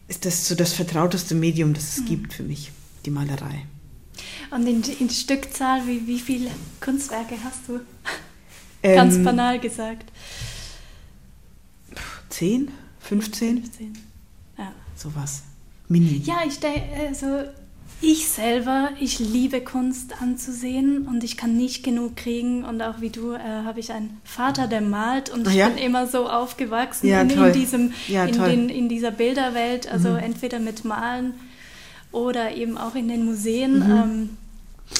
ist 0.07 0.25
das 0.25 0.47
so 0.47 0.55
das 0.55 0.73
vertrauteste 0.73 1.33
Medium, 1.33 1.73
das 1.73 1.97
es 1.97 2.01
mhm. 2.01 2.05
gibt 2.05 2.33
für 2.33 2.43
mich 2.43 2.71
die 3.05 3.11
Malerei. 3.11 3.65
Und 4.51 4.67
in, 4.67 4.83
in 4.99 5.09
Stückzahl, 5.09 5.85
wie, 5.87 6.05
wie 6.07 6.19
viele 6.19 6.51
Kunstwerke 6.79 7.35
hast 7.43 7.67
du? 7.67 7.79
Ähm, 8.83 8.95
Ganz 8.95 9.23
banal 9.23 9.59
gesagt. 9.59 10.11
10, 12.29 12.69
15? 12.99 13.63
15. 13.63 14.14
Sowas. 14.95 15.43
Mini. 15.87 16.21
Ja, 16.25 16.37
ich 16.47 16.59
denke, 16.59 16.81
also 17.07 17.43
ich 18.01 18.27
selber, 18.27 18.89
ich 18.99 19.19
liebe 19.19 19.61
Kunst 19.61 20.21
anzusehen 20.21 21.07
und 21.07 21.23
ich 21.23 21.37
kann 21.37 21.55
nicht 21.55 21.83
genug 21.83 22.15
kriegen. 22.15 22.63
Und 22.63 22.81
auch 22.81 23.01
wie 23.01 23.09
du 23.09 23.33
äh, 23.33 23.39
habe 23.39 23.79
ich 23.79 23.91
einen 23.91 24.19
Vater, 24.23 24.67
der 24.67 24.81
malt 24.81 25.29
und 25.29 25.47
ich 25.47 25.55
ja? 25.55 25.69
bin 25.69 25.77
immer 25.77 26.07
so 26.07 26.29
aufgewachsen 26.29 27.07
ja, 27.07 27.21
in, 27.21 27.29
in, 27.29 27.53
diesem, 27.53 27.93
ja, 28.07 28.25
in, 28.25 28.43
den, 28.43 28.69
in, 28.69 28.89
dieser 28.89 29.11
Bilderwelt. 29.11 29.91
Also 29.91 30.09
mhm. 30.09 30.17
entweder 30.17 30.59
mit 30.59 30.83
Malen 30.85 31.33
oder 32.11 32.55
eben 32.55 32.77
auch 32.77 32.95
in 32.95 33.07
den 33.07 33.25
Museen. 33.25 33.79
Mhm. 33.79 33.91
Ähm, 33.91 34.29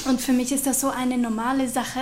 und 0.08 0.20
für 0.20 0.32
mich 0.32 0.52
ist 0.52 0.66
das 0.66 0.80
so 0.80 0.88
eine 0.88 1.18
normale 1.18 1.68
Sache. 1.68 2.00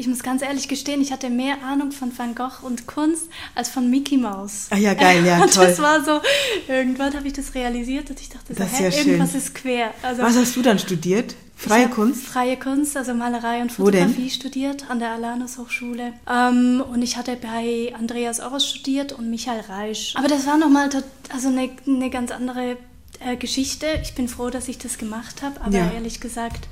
Ich 0.00 0.06
muss 0.06 0.22
ganz 0.22 0.40
ehrlich 0.40 0.66
gestehen, 0.66 1.02
ich 1.02 1.12
hatte 1.12 1.28
mehr 1.28 1.62
Ahnung 1.62 1.92
von 1.92 2.10
Van 2.16 2.34
Gogh 2.34 2.62
und 2.62 2.86
Kunst 2.86 3.28
als 3.54 3.68
von 3.68 3.90
Mickey 3.90 4.16
Mouse. 4.16 4.68
Ah 4.70 4.78
ja, 4.78 4.94
geil, 4.94 5.26
ja, 5.26 5.38
und 5.42 5.52
toll. 5.52 5.66
das 5.66 5.78
war 5.78 6.02
so, 6.02 6.22
irgendwann 6.68 7.12
habe 7.14 7.26
ich 7.26 7.34
das 7.34 7.54
realisiert 7.54 8.08
und 8.08 8.18
ich 8.18 8.30
dachte 8.30 8.54
so, 8.54 8.64
hä, 8.64 8.88
ja 8.88 8.96
irgendwas 8.96 9.34
ist 9.34 9.54
quer. 9.54 9.92
Also, 10.00 10.22
Was 10.22 10.36
hast 10.36 10.56
du 10.56 10.62
dann 10.62 10.78
studiert? 10.78 11.34
Freie 11.54 11.90
Kunst? 11.90 12.24
Freie 12.24 12.56
Kunst, 12.56 12.96
also 12.96 13.12
Malerei 13.12 13.60
und 13.60 13.72
Fotografie 13.72 14.30
studiert 14.30 14.88
an 14.88 15.00
der 15.00 15.10
Alanus 15.10 15.58
Hochschule. 15.58 16.14
Ähm, 16.26 16.82
und 16.90 17.02
ich 17.02 17.18
hatte 17.18 17.36
bei 17.36 17.92
Andreas 17.94 18.40
Oros 18.40 18.66
studiert 18.66 19.12
und 19.12 19.28
Michael 19.28 19.60
Reisch. 19.68 20.14
Aber 20.16 20.28
das 20.28 20.46
war 20.46 20.56
nochmal 20.56 20.88
also 21.28 21.48
eine, 21.48 21.68
eine 21.86 22.08
ganz 22.08 22.30
andere 22.30 22.78
äh, 23.18 23.36
Geschichte. 23.36 23.86
Ich 24.02 24.14
bin 24.14 24.28
froh, 24.28 24.48
dass 24.48 24.66
ich 24.68 24.78
das 24.78 24.96
gemacht 24.96 25.42
habe, 25.42 25.60
aber 25.60 25.76
ja. 25.76 25.90
ehrlich 25.92 26.22
gesagt, 26.22 26.68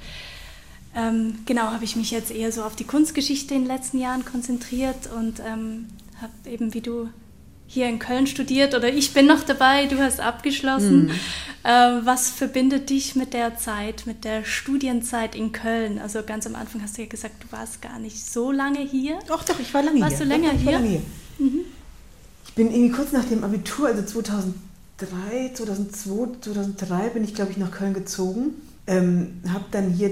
ähm, 0.98 1.38
genau, 1.46 1.62
habe 1.62 1.84
ich 1.84 1.96
mich 1.96 2.10
jetzt 2.10 2.30
eher 2.30 2.50
so 2.50 2.62
auf 2.62 2.74
die 2.74 2.84
Kunstgeschichte 2.84 3.54
in 3.54 3.62
den 3.62 3.68
letzten 3.68 3.98
Jahren 3.98 4.24
konzentriert 4.24 5.08
und 5.16 5.40
ähm, 5.40 5.86
habe 6.20 6.32
eben 6.50 6.74
wie 6.74 6.80
du 6.80 7.08
hier 7.66 7.88
in 7.88 7.98
Köln 7.98 8.26
studiert 8.26 8.74
oder 8.74 8.88
ich 8.88 9.12
bin 9.12 9.26
noch 9.26 9.42
dabei, 9.42 9.86
du 9.86 9.98
hast 9.98 10.20
abgeschlossen. 10.20 11.06
Mhm. 11.06 11.10
Äh, 11.64 12.04
was 12.04 12.30
verbindet 12.30 12.88
dich 12.88 13.14
mit 13.14 13.34
der 13.34 13.56
Zeit, 13.56 14.04
mit 14.06 14.24
der 14.24 14.44
Studienzeit 14.44 15.34
in 15.34 15.52
Köln? 15.52 15.98
Also 15.98 16.22
ganz 16.24 16.46
am 16.46 16.54
Anfang 16.54 16.82
hast 16.82 16.96
du 16.96 17.02
ja 17.02 17.08
gesagt, 17.08 17.44
du 17.44 17.52
warst 17.54 17.82
gar 17.82 17.98
nicht 17.98 18.24
so 18.24 18.52
lange 18.52 18.80
hier. 18.80 19.18
Doch, 19.26 19.44
doch, 19.44 19.60
ich 19.60 19.72
war 19.74 19.82
lange 19.82 20.00
Warst 20.00 20.16
hier. 20.16 20.28
Warst 20.28 20.40
du 20.40 20.42
länger 20.42 20.52
doch, 20.52 20.58
ich 20.58 20.62
hier? 20.62 20.72
War 20.72 20.80
lange 20.80 20.88
hier. 20.88 21.46
Mhm. 21.46 21.60
Ich 22.46 22.54
bin 22.54 22.72
irgendwie 22.72 22.90
kurz 22.90 23.12
nach 23.12 23.24
dem 23.24 23.44
Abitur, 23.44 23.88
also 23.88 24.02
2000 24.02 24.54
2003, 24.98 25.54
2002, 25.54 26.40
2003 26.40 27.08
bin 27.10 27.24
ich, 27.24 27.34
glaube 27.34 27.52
ich, 27.52 27.56
nach 27.56 27.70
Köln 27.70 27.94
gezogen. 27.94 28.54
Ähm, 28.86 29.40
habe 29.48 29.64
dann 29.70 29.90
hier 29.90 30.10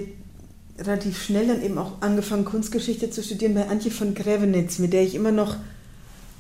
relativ 0.79 1.23
schnell 1.23 1.47
dann 1.47 1.63
eben 1.63 1.79
auch 1.79 2.01
angefangen, 2.01 2.45
Kunstgeschichte 2.45 3.11
zu 3.11 3.23
studieren 3.23 3.55
bei 3.55 3.69
Antje 3.69 3.91
von 3.91 4.15
Grevenitz, 4.15 4.79
mit 4.79 4.93
der 4.93 5.03
ich 5.03 5.15
immer 5.15 5.33
noch 5.33 5.57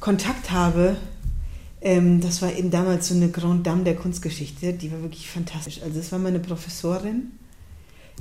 Kontakt 0.00 0.50
habe. 0.50 0.96
Ähm, 1.80 2.20
das 2.20 2.42
war 2.42 2.52
eben 2.52 2.70
damals 2.70 3.08
so 3.08 3.14
eine 3.14 3.30
Grande 3.30 3.62
Dame 3.62 3.84
der 3.84 3.96
Kunstgeschichte, 3.96 4.72
die 4.72 4.90
war 4.92 5.02
wirklich 5.02 5.30
fantastisch. 5.30 5.82
Also 5.82 6.00
es 6.00 6.12
war 6.12 6.18
meine 6.18 6.40
Professorin, 6.40 7.32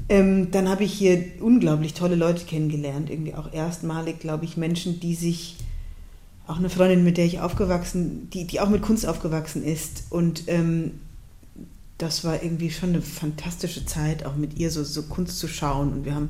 Ähm, 0.09 0.51
dann 0.51 0.69
habe 0.69 0.83
ich 0.83 0.93
hier 0.93 1.23
unglaublich 1.39 1.93
tolle 1.93 2.15
Leute 2.15 2.45
kennengelernt, 2.45 3.09
irgendwie 3.09 3.33
auch 3.33 3.51
erstmalig, 3.53 4.19
glaube 4.19 4.45
ich, 4.45 4.57
Menschen, 4.57 4.99
die 4.99 5.15
sich, 5.15 5.57
auch 6.47 6.57
eine 6.57 6.69
Freundin, 6.69 7.03
mit 7.03 7.17
der 7.17 7.25
ich 7.25 7.39
aufgewachsen, 7.39 8.29
die, 8.29 8.45
die 8.45 8.59
auch 8.59 8.69
mit 8.69 8.83
Kunst 8.83 9.07
aufgewachsen 9.07 9.63
ist. 9.63 10.03
Und 10.11 10.43
ähm, 10.47 10.99
das 11.97 12.23
war 12.23 12.43
irgendwie 12.43 12.71
schon 12.71 12.89
eine 12.89 13.01
fantastische 13.01 13.85
Zeit, 13.85 14.25
auch 14.25 14.35
mit 14.35 14.57
ihr 14.57 14.69
so, 14.69 14.83
so 14.83 15.03
Kunst 15.03 15.39
zu 15.39 15.47
schauen. 15.47 15.93
Und 15.93 16.05
wir 16.05 16.13
haben 16.13 16.29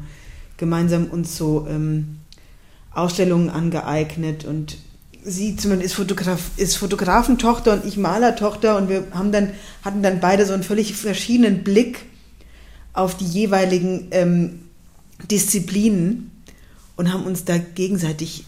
gemeinsam 0.58 1.06
uns 1.06 1.36
so 1.38 1.68
ähm, 1.68 2.20
Ausstellungen 2.92 3.50
angeeignet 3.50 4.46
und 4.46 4.78
sie 5.24 5.56
zumindest 5.56 5.92
ist, 5.92 5.96
Fotograf, 5.96 6.52
ist 6.58 6.78
Fotografentochter 6.78 7.74
und 7.74 7.86
ich 7.86 7.98
Malertochter 7.98 8.78
und 8.78 8.90
wir 8.90 9.08
haben 9.12 9.32
dann, 9.32 9.52
hatten 9.84 10.04
dann 10.04 10.20
beide 10.20 10.46
so 10.46 10.54
einen 10.54 10.64
völlig 10.64 10.96
verschiedenen 10.96 11.64
Blick 11.64 12.06
auf 12.94 13.18
die 13.18 13.26
jeweiligen 13.26 14.08
ähm, 14.12 14.60
Disziplinen 15.30 16.32
und 16.96 17.12
haben 17.12 17.26
uns 17.26 17.44
da 17.44 17.58
gegenseitig 17.58 18.46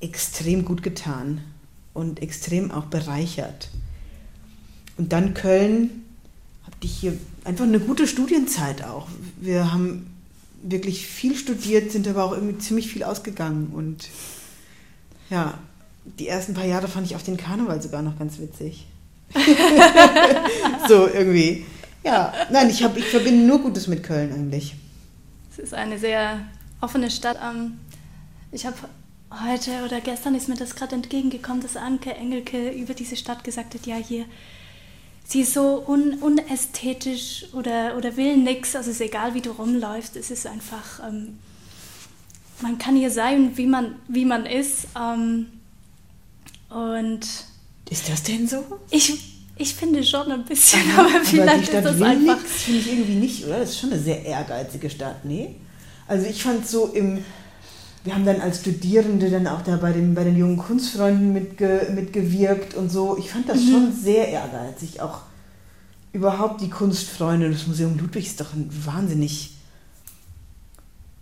extrem 0.00 0.64
gut 0.64 0.82
getan 0.82 1.40
und 1.92 2.22
extrem 2.22 2.70
auch 2.70 2.84
bereichert. 2.84 3.68
Und 4.96 5.12
dann 5.12 5.34
Köln, 5.34 6.05
ich 6.80 6.98
hier 6.98 7.16
einfach 7.44 7.64
eine 7.64 7.80
gute 7.80 8.06
Studienzeit 8.06 8.84
auch. 8.84 9.08
Wir 9.40 9.72
haben 9.72 10.06
wirklich 10.62 11.06
viel 11.06 11.36
studiert, 11.36 11.92
sind 11.92 12.08
aber 12.08 12.24
auch 12.24 12.32
irgendwie 12.32 12.58
ziemlich 12.58 12.88
viel 12.88 13.04
ausgegangen 13.04 13.68
und 13.72 14.08
ja, 15.30 15.54
die 16.18 16.28
ersten 16.28 16.54
paar 16.54 16.64
Jahre 16.64 16.88
fand 16.88 17.06
ich 17.06 17.16
auch 17.16 17.22
den 17.22 17.36
Karneval 17.36 17.82
sogar 17.82 18.02
noch 18.02 18.18
ganz 18.18 18.38
witzig. 18.38 18.86
so 20.88 21.08
irgendwie. 21.08 21.64
Ja, 22.04 22.32
nein, 22.52 22.70
ich, 22.70 22.84
hab, 22.84 22.96
ich 22.96 23.06
verbinde 23.06 23.44
nur 23.44 23.60
Gutes 23.60 23.88
mit 23.88 24.04
Köln 24.04 24.32
eigentlich. 24.32 24.76
Es 25.50 25.58
ist 25.58 25.74
eine 25.74 25.98
sehr 25.98 26.40
offene 26.80 27.10
Stadt. 27.10 27.38
Ich 28.52 28.64
habe 28.64 28.76
heute 29.30 29.84
oder 29.84 30.00
gestern 30.00 30.36
ist 30.36 30.48
mir 30.48 30.54
das 30.54 30.76
gerade 30.76 30.94
entgegengekommen, 30.94 31.60
dass 31.60 31.76
Anke 31.76 32.14
Engelke 32.14 32.70
über 32.70 32.94
diese 32.94 33.16
Stadt 33.16 33.42
gesagt 33.42 33.74
hat, 33.74 33.86
ja 33.86 33.96
hier, 33.96 34.24
sie 35.26 35.40
ist 35.42 35.54
so 35.54 35.82
un 35.86 36.14
unästhetisch 36.20 37.46
oder, 37.52 37.96
oder 37.96 38.16
will 38.16 38.36
nichts, 38.36 38.76
also 38.76 38.90
es 38.90 38.96
ist 39.00 39.06
egal, 39.06 39.34
wie 39.34 39.40
du 39.40 39.50
rumläufst, 39.50 40.16
es 40.16 40.30
ist 40.30 40.46
einfach, 40.46 41.00
ähm, 41.06 41.38
man 42.60 42.78
kann 42.78 42.96
hier 42.96 43.10
sein, 43.10 43.56
wie 43.56 43.66
man, 43.66 43.96
wie 44.08 44.24
man 44.24 44.46
ist. 44.46 44.88
Ähm, 44.98 45.46
und 46.70 47.20
ist 47.90 48.08
das 48.08 48.22
denn 48.22 48.48
so? 48.48 48.64
Ich, 48.90 49.12
ich 49.56 49.74
finde 49.74 50.02
schon 50.04 50.30
ein 50.30 50.44
bisschen, 50.44 50.80
aber, 50.96 51.08
aber 51.08 51.24
vielleicht 51.24 51.72
ist 51.72 51.84
das 51.84 52.00
einfach. 52.00 52.42
Das 52.42 52.62
finde 52.62 52.80
ich 52.80 52.88
irgendwie 52.88 53.14
nicht, 53.14 53.44
oder? 53.44 53.60
Das 53.60 53.70
ist 53.70 53.80
schon 53.80 53.92
eine 53.92 54.00
sehr 54.00 54.24
ehrgeizige 54.24 54.90
Stadt, 54.90 55.24
nee? 55.24 55.56
Also 56.06 56.26
ich 56.26 56.42
fand 56.42 56.66
so 56.66 56.86
im. 56.86 57.24
Wir 58.06 58.14
haben 58.14 58.24
dann 58.24 58.40
als 58.40 58.60
Studierende 58.60 59.28
dann 59.30 59.48
auch 59.48 59.62
da 59.62 59.76
bei 59.76 59.92
den, 59.92 60.14
bei 60.14 60.22
den 60.22 60.36
jungen 60.36 60.58
Kunstfreunden 60.58 61.32
mitge, 61.32 61.88
mitgewirkt 61.92 62.74
und 62.74 62.88
so. 62.88 63.18
Ich 63.18 63.30
fand 63.30 63.48
das 63.48 63.58
mhm. 63.58 63.70
schon 63.72 63.92
sehr 63.92 64.28
ehrgeizig. 64.28 65.00
Auch 65.00 65.22
überhaupt 66.12 66.60
die 66.60 66.70
Kunstfreunde. 66.70 67.50
Das 67.50 67.66
Museum 67.66 67.98
Ludwig 67.98 68.24
ist 68.26 68.40
doch 68.40 68.52
ein 68.52 68.70
wahnsinnig 68.84 69.54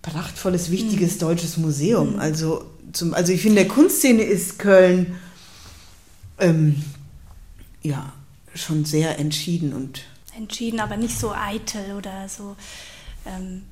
prachtvolles, 0.03 0.71
wichtiges 0.71 1.15
mhm. 1.15 1.21
deutsches 1.21 1.57
Museum. 1.57 2.13
Mhm. 2.13 2.19
Also, 2.19 2.67
zum, 2.93 3.15
also 3.15 3.33
ich 3.33 3.41
finde, 3.41 3.63
der 3.63 3.69
Kunstszene 3.69 4.23
ist 4.23 4.59
Köln 4.59 5.19
ähm, 6.39 6.85
ja 7.83 8.13
schon 8.55 8.85
sehr 8.85 9.19
entschieden 9.19 9.73
und 9.73 10.03
entschieden, 10.37 10.81
aber 10.81 10.99
nicht 10.99 11.19
so 11.19 11.33
eitel 11.33 11.95
oder 11.97 12.29
so. 12.29 12.57
Ähm, 13.25 13.63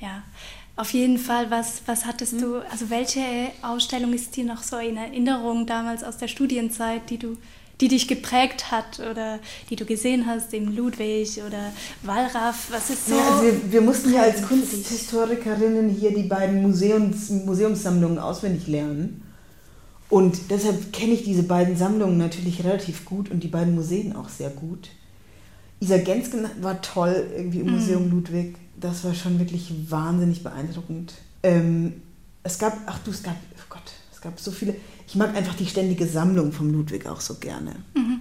ja, 0.00 0.22
auf 0.76 0.92
jeden 0.92 1.18
Fall. 1.18 1.50
Was 1.50 1.82
was 1.86 2.06
hattest 2.06 2.34
mhm. 2.34 2.40
du? 2.40 2.70
Also 2.70 2.90
welche 2.90 3.22
Ausstellung 3.62 4.12
ist 4.12 4.36
dir 4.36 4.44
noch 4.44 4.62
so 4.62 4.76
in 4.78 4.96
Erinnerung 4.96 5.66
damals 5.66 6.04
aus 6.04 6.16
der 6.16 6.28
Studienzeit, 6.28 7.10
die 7.10 7.18
du 7.18 7.36
die 7.80 7.88
dich 7.88 8.08
geprägt 8.08 8.70
hat 8.70 9.00
oder 9.00 9.38
die 9.70 9.76
du 9.76 9.84
gesehen 9.84 10.26
hast 10.26 10.52
im 10.52 10.76
Ludwig 10.76 11.40
oder 11.46 11.72
Wallraff? 12.02 12.68
Was 12.70 12.90
ist 12.90 13.08
so? 13.08 13.14
Ja, 13.14 13.30
also 13.30 13.42
wir, 13.44 13.72
wir 13.72 13.80
mussten 13.80 14.12
ja 14.12 14.22
als 14.22 14.42
Kunsthistorikerinnen 14.42 15.88
hier 15.88 16.14
die 16.14 16.24
beiden 16.24 16.62
Museums, 16.62 17.30
Museumssammlungen 17.30 18.18
auswendig 18.18 18.66
lernen. 18.66 19.22
Und 20.10 20.50
deshalb 20.50 20.92
kenne 20.92 21.12
ich 21.12 21.22
diese 21.22 21.44
beiden 21.44 21.76
Sammlungen 21.76 22.18
natürlich 22.18 22.64
relativ 22.64 23.04
gut 23.04 23.30
und 23.30 23.42
die 23.42 23.48
beiden 23.48 23.74
Museen 23.74 24.14
auch 24.14 24.28
sehr 24.28 24.50
gut. 24.50 24.90
Isa 25.78 25.98
Gensken 25.98 26.46
war 26.60 26.82
toll 26.82 27.28
irgendwie 27.34 27.60
im 27.60 27.66
mhm. 27.66 27.72
Museum 27.74 28.10
Ludwig. 28.10 28.56
Das 28.80 29.04
war 29.04 29.14
schon 29.14 29.38
wirklich 29.38 29.72
wahnsinnig 29.90 30.42
beeindruckend. 30.42 31.14
Ähm, 31.42 32.02
es 32.42 32.58
gab, 32.58 32.76
ach 32.86 32.98
du, 33.00 33.10
es 33.10 33.22
gab, 33.22 33.36
oh 33.56 33.66
Gott, 33.68 33.82
es 34.12 34.20
gab 34.20 34.40
so 34.40 34.50
viele. 34.50 34.74
Ich 35.06 35.14
mag 35.14 35.34
einfach 35.36 35.54
die 35.54 35.66
ständige 35.66 36.06
Sammlung 36.06 36.52
vom 36.52 36.72
Ludwig 36.72 37.06
auch 37.06 37.20
so 37.20 37.34
gerne. 37.34 37.76
Mhm. 37.94 38.20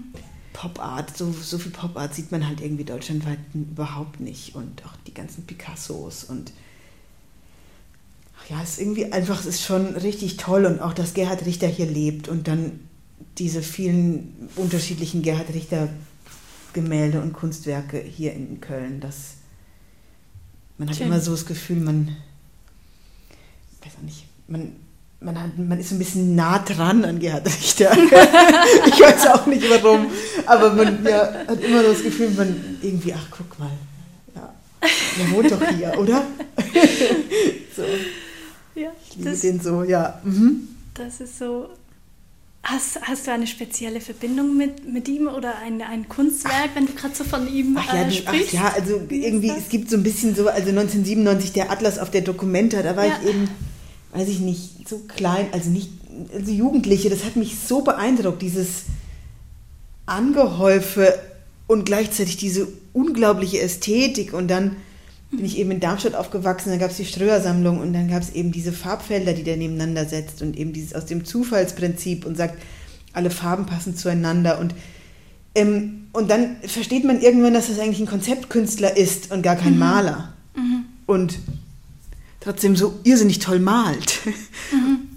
Pop 0.54 0.80
Art, 0.80 1.16
so, 1.16 1.32
so 1.32 1.58
viel 1.58 1.72
Pop 1.72 1.96
Art 1.96 2.14
sieht 2.14 2.32
man 2.32 2.46
halt 2.46 2.60
irgendwie 2.60 2.84
deutschlandweit 2.84 3.40
überhaupt 3.54 4.20
nicht. 4.20 4.56
Und 4.56 4.84
auch 4.86 4.96
die 5.08 5.14
ganzen 5.14 5.46
Picassos 5.46 6.26
und 6.26 6.52
ja, 8.50 8.62
es 8.64 8.72
ist 8.72 8.80
irgendwie 8.80 9.12
einfach, 9.12 9.40
es 9.42 9.46
ist 9.46 9.62
schon 9.62 9.96
richtig 9.96 10.38
toll 10.38 10.66
und 10.66 10.82
auch, 10.82 10.94
dass 10.94 11.14
Gerhard 11.14 11.46
Richter 11.46 11.68
hier 11.68 11.86
lebt 11.86 12.28
und 12.28 12.48
dann 12.48 12.80
diese 13.38 13.62
vielen 13.62 14.50
unterschiedlichen 14.56 15.22
Gerhard 15.22 15.54
Richter 15.54 15.90
Gemälde 16.74 17.22
und 17.22 17.34
Kunstwerke 17.34 18.00
hier 18.00 18.34
in 18.34 18.60
Köln. 18.62 19.00
Das, 19.00 19.36
man 20.80 20.90
hat 20.90 20.96
Schön. 20.96 21.08
immer 21.08 21.20
so 21.20 21.32
das 21.32 21.46
Gefühl, 21.46 21.82
man, 21.82 22.16
weiß 23.84 23.94
auch 24.00 24.04
nicht, 24.04 24.26
man, 24.48 24.72
man, 25.20 25.40
hat, 25.40 25.58
man 25.58 25.78
ist 25.78 25.92
ein 25.92 26.00
bisschen 26.00 26.36
nah 26.36 26.60
dran 26.60 27.04
an 27.04 27.20
Gerhard 27.20 27.46
Richter. 27.46 27.92
ich 28.88 29.00
weiß 29.00 29.28
auch 29.28 29.46
nicht 29.46 29.70
warum, 29.70 30.08
aber 30.46 30.74
man 30.74 31.06
ja, 31.06 31.46
hat 31.48 31.62
immer 31.62 31.84
so 31.84 31.92
das 31.92 32.02
Gefühl, 32.04 32.32
man 32.32 32.78
irgendwie, 32.82 33.14
ach 33.14 33.28
guck 33.30 33.60
mal, 33.60 33.72
ja, 34.34 34.54
der 35.20 35.32
wohnt 35.32 35.52
doch 35.52 35.62
hier, 35.70 36.00
oder? 36.00 36.26
so. 37.76 37.84
Ja, 38.76 38.92
ich 39.06 39.18
liebe 39.18 39.32
das, 39.32 39.42
den 39.42 39.60
so, 39.60 39.84
ja. 39.84 40.22
Mhm. 40.24 40.70
Das 40.94 41.20
ist 41.20 41.38
so. 41.38 41.70
Hast, 42.62 43.00
hast 43.02 43.26
du 43.26 43.32
eine 43.32 43.48
spezielle 43.48 44.02
Verbindung 44.02 44.58
mit, 44.58 44.86
mit 44.86 45.08
ihm 45.08 45.28
oder 45.28 45.58
ein, 45.60 45.82
ein 45.82 46.10
Kunstwerk, 46.10 46.70
ach, 46.72 46.76
wenn 46.76 46.88
du 46.88 46.94
gerade 46.94 47.16
so 47.16 47.24
von 47.24 47.52
ihm 47.52 47.78
ach 47.78 47.94
ja, 47.94 48.04
äh, 48.04 48.12
sprichst? 48.12 48.50
Ach 48.50 48.54
ja, 48.54 48.74
also 48.76 49.02
irgendwie, 49.10 49.50
es 49.50 49.70
gibt 49.70 49.90
so 49.90 49.96
ein 49.96 50.04
bisschen 50.04 50.36
so, 50.36 50.48
also 50.48 50.70
1997 50.70 51.54
der 51.54 51.72
Atlas 51.72 51.98
auf 51.98 52.12
der 52.12 52.22
Dokumenta, 52.22 52.82
da 52.84 52.98
war 52.98 53.06
ja. 53.06 53.18
ich 53.22 53.30
eben, 53.30 53.48
weiß 54.14 54.28
ich 54.28 54.40
nicht, 54.40 54.90
so 54.90 55.00
klein, 55.00 55.48
also 55.54 55.70
nicht, 55.70 55.90
also 56.34 56.52
Jugendliche, 56.52 57.10
das 57.10 57.24
hat 57.24 57.38
mich 57.38 57.58
so 57.58 57.82
beeindruckt, 57.82 58.42
dieses 58.42 58.84
Angehäufe 60.06 61.18
und 61.68 61.86
gleichzeitig 61.86 62.36
diese 62.38 62.68
unglaubliche 62.92 63.62
Ästhetik 63.62 64.34
und 64.34 64.50
dann 64.50 64.76
bin 65.32 65.46
ich 65.46 65.58
eben 65.58 65.72
in 65.72 65.80
Darmstadt 65.80 66.16
aufgewachsen, 66.16 66.70
dann 66.70 66.80
gab 66.80 66.92
es 66.92 66.98
die 66.98 67.06
Ströer-Sammlung 67.06 67.80
und 67.80 67.94
dann 67.94 68.10
gab 68.10 68.22
es 68.22 68.32
eben 68.32 68.52
diese 68.52 68.72
Farbfelder, 68.72 69.34
die 69.34 69.44
der 69.44 69.58
nebeneinander 69.58 70.06
setzt 70.06 70.42
und 70.42 70.58
eben 70.58 70.74
dieses 70.74 70.96
aus 70.96 71.06
dem 71.06 71.24
Zufallsprinzip 71.24 72.26
und 72.26 72.36
sagt, 72.36 72.62
alle 73.14 73.30
Farben 73.30 73.66
passen 73.66 73.96
zueinander 73.96 74.60
und 74.60 74.74
ähm, 75.56 75.96
und 76.12 76.32
dann 76.32 76.56
versteht 76.64 77.04
man 77.04 77.22
irgendwann, 77.22 77.54
dass 77.54 77.68
das 77.68 77.78
eigentlich 77.78 78.00
ein 78.00 78.08
Konzeptkünstler 78.08 78.98
ist 78.98 79.32
und 79.32 79.44
gar 79.44 79.56
kein 79.56 79.74
mhm. 79.74 79.80
Maler. 79.80 80.34
Mhm. 80.56 80.86
Und 81.06 81.38
trotzdem 82.40 82.76
so 82.76 83.00
irrsinnig 83.04 83.38
toll 83.38 83.60
malt. 83.60 84.20
Mhm 84.72 85.09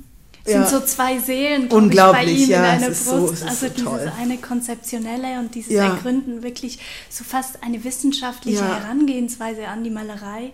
ja. 0.47 0.67
sind 0.67 0.81
so 0.81 0.85
zwei 0.85 1.19
Seelen 1.19 1.69
Unglaublich, 1.69 2.27
ich, 2.27 2.39
bei 2.39 2.45
ihm 2.45 2.51
ja, 2.51 2.59
in 2.59 2.83
einer 2.83 2.87
Brust. 2.89 3.05
So, 3.05 3.15
also 3.15 3.67
so 3.67 3.69
dieses 3.69 3.85
toll. 3.85 4.13
eine 4.19 4.39
konzeptionelle 4.39 5.39
und 5.39 5.55
dieses 5.55 5.73
ja. 5.73 5.95
Ergründen, 5.95 6.43
wirklich 6.43 6.79
so 7.09 7.25
fast 7.25 7.63
eine 7.63 7.85
wissenschaftliche 7.85 8.59
ja. 8.59 8.81
Herangehensweise 8.81 9.69
an 9.69 9.85
die 9.85 9.91
Malerei 9.91 10.53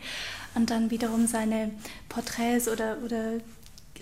und 0.55 0.71
dann 0.71 0.91
wiederum 0.91 1.27
seine 1.27 1.71
Porträts 2.09 2.69
oder, 2.69 2.99
oder 3.05 3.35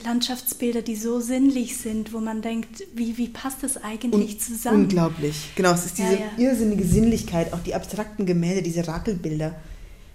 Landschaftsbilder, 0.04 0.82
die 0.82 0.96
so 0.96 1.20
sinnlich 1.20 1.76
sind, 1.76 2.12
wo 2.12 2.20
man 2.20 2.42
denkt, 2.42 2.82
wie, 2.94 3.16
wie 3.16 3.28
passt 3.28 3.62
das 3.62 3.82
eigentlich 3.82 4.34
Un 4.34 4.40
zusammen? 4.40 4.82
Unglaublich, 4.82 5.52
genau. 5.54 5.72
Es 5.72 5.86
ist 5.86 5.98
diese 5.98 6.14
ja, 6.14 6.20
ja. 6.36 6.50
irrsinnige 6.50 6.84
Sinnlichkeit, 6.84 7.52
auch 7.52 7.60
die 7.60 7.74
abstrakten 7.74 8.26
Gemälde, 8.26 8.62
diese 8.62 8.86
Rakelbilder, 8.86 9.54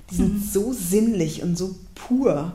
die 0.10 0.16
sind 0.16 0.34
mhm. 0.34 0.50
so 0.52 0.74
sinnlich 0.74 1.42
und 1.42 1.58
so 1.58 1.76
pur. 1.96 2.54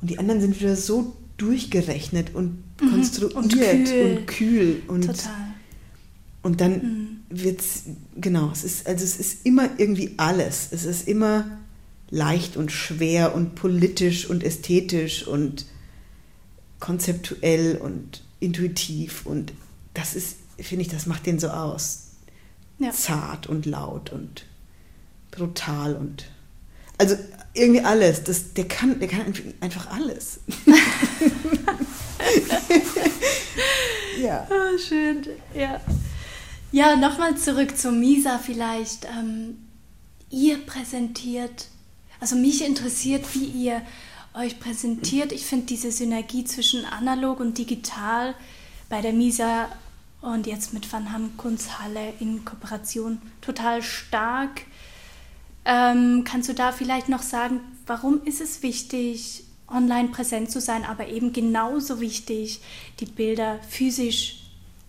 Und 0.00 0.10
die 0.10 0.18
anderen 0.18 0.40
sind 0.40 0.58
wieder 0.60 0.76
so 0.76 1.14
durchgerechnet 1.36 2.34
und 2.34 2.62
mhm. 2.80 2.90
konstruiert 2.90 3.36
und 3.36 3.52
kühl. 3.52 4.16
und 4.16 4.26
kühl. 4.26 4.82
Und, 4.88 5.06
Total. 5.06 5.54
Und 6.42 6.60
dann 6.60 6.72
mhm. 6.72 7.08
wird 7.30 7.60
es, 7.60 7.84
genau, 8.16 8.50
es 8.52 8.64
ist, 8.64 8.86
also 8.86 9.04
es 9.04 9.16
ist 9.16 9.46
immer 9.46 9.68
irgendwie 9.78 10.14
alles. 10.16 10.68
Es 10.70 10.84
ist 10.84 11.08
immer 11.08 11.46
leicht 12.10 12.56
und 12.56 12.70
schwer 12.70 13.34
und 13.34 13.54
politisch 13.54 14.28
und 14.28 14.44
ästhetisch 14.44 15.26
und 15.26 15.66
konzeptuell 16.80 17.76
und 17.76 18.22
intuitiv 18.40 19.24
und 19.24 19.52
das 19.94 20.14
ist, 20.14 20.36
finde 20.58 20.82
ich, 20.82 20.88
das 20.88 21.06
macht 21.06 21.24
den 21.24 21.38
so 21.38 21.48
aus. 21.48 22.10
Ja. 22.78 22.90
Zart 22.90 23.46
und 23.46 23.66
laut 23.66 24.12
und 24.12 24.44
brutal 25.30 25.94
und 25.94 26.26
Also 26.98 27.16
irgendwie 27.54 27.82
alles. 27.82 28.22
Das, 28.24 28.52
der, 28.52 28.68
kann, 28.68 28.98
der 28.98 29.08
kann 29.08 29.32
einfach 29.60 29.90
alles. 29.90 30.40
ja. 34.20 34.46
Oh, 34.50 34.78
schön, 34.78 35.24
ja. 35.54 35.80
Ja, 36.72 36.96
nochmal 36.96 37.36
zurück 37.36 37.78
zu 37.78 37.92
Misa 37.92 38.38
vielleicht. 38.38 39.04
Ähm, 39.04 39.58
ihr 40.30 40.58
präsentiert, 40.66 41.68
also 42.18 42.34
mich 42.34 42.64
interessiert, 42.64 43.24
wie 43.34 43.44
ihr 43.44 43.82
euch 44.34 44.58
präsentiert. 44.58 45.30
Ich 45.30 45.46
finde 45.46 45.66
diese 45.66 45.92
Synergie 45.92 46.44
zwischen 46.44 46.84
analog 46.84 47.38
und 47.38 47.56
digital 47.56 48.34
bei 48.88 49.00
der 49.00 49.12
Misa 49.12 49.68
und 50.20 50.46
jetzt 50.46 50.72
mit 50.72 50.92
Van 50.92 51.12
Ham 51.12 51.36
Kunsthalle 51.36 52.14
in 52.18 52.44
Kooperation 52.44 53.20
total 53.40 53.82
stark. 53.82 54.62
Ähm, 55.64 56.24
kannst 56.24 56.48
du 56.48 56.54
da 56.54 56.72
vielleicht 56.72 57.08
noch 57.08 57.22
sagen, 57.22 57.60
warum 57.86 58.22
ist 58.24 58.40
es 58.40 58.62
wichtig, 58.62 59.44
online 59.66 60.08
präsent 60.08 60.50
zu 60.50 60.60
sein, 60.60 60.84
aber 60.84 61.08
eben 61.08 61.32
genauso 61.32 62.00
wichtig, 62.00 62.60
die 63.00 63.06
Bilder 63.06 63.58
physisch 63.68 64.42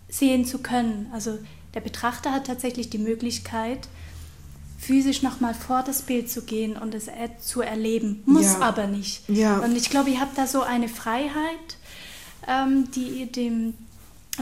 sehen 0.08 0.44
zu 0.44 0.58
können? 0.58 1.08
Also 1.12 1.38
der 1.74 1.80
Betrachter 1.80 2.32
hat 2.32 2.46
tatsächlich 2.46 2.90
die 2.90 2.98
Möglichkeit, 2.98 3.88
physisch 4.78 5.22
nochmal 5.22 5.54
vor 5.54 5.82
das 5.82 6.02
Bild 6.02 6.30
zu 6.30 6.42
gehen 6.42 6.76
und 6.76 6.94
es 6.94 7.08
zu 7.40 7.62
erleben. 7.62 8.22
Muss 8.26 8.54
ja. 8.54 8.60
aber 8.60 8.86
nicht. 8.86 9.28
Ja. 9.28 9.58
Und 9.58 9.76
ich 9.76 9.90
glaube, 9.90 10.10
ihr 10.10 10.20
habt 10.20 10.36
da 10.36 10.46
so 10.46 10.62
eine 10.62 10.88
Freiheit, 10.88 11.76
ähm, 12.46 12.90
die 12.94 13.08
ihr 13.20 13.26
dem 13.26 13.74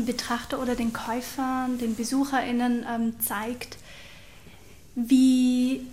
Betrachter 0.05 0.61
oder 0.61 0.75
den 0.75 0.93
Käufern, 0.93 1.79
den 1.79 1.95
BesucherInnen 1.95 2.85
ähm, 2.89 3.21
zeigt. 3.21 3.79
Wie, 4.97 5.87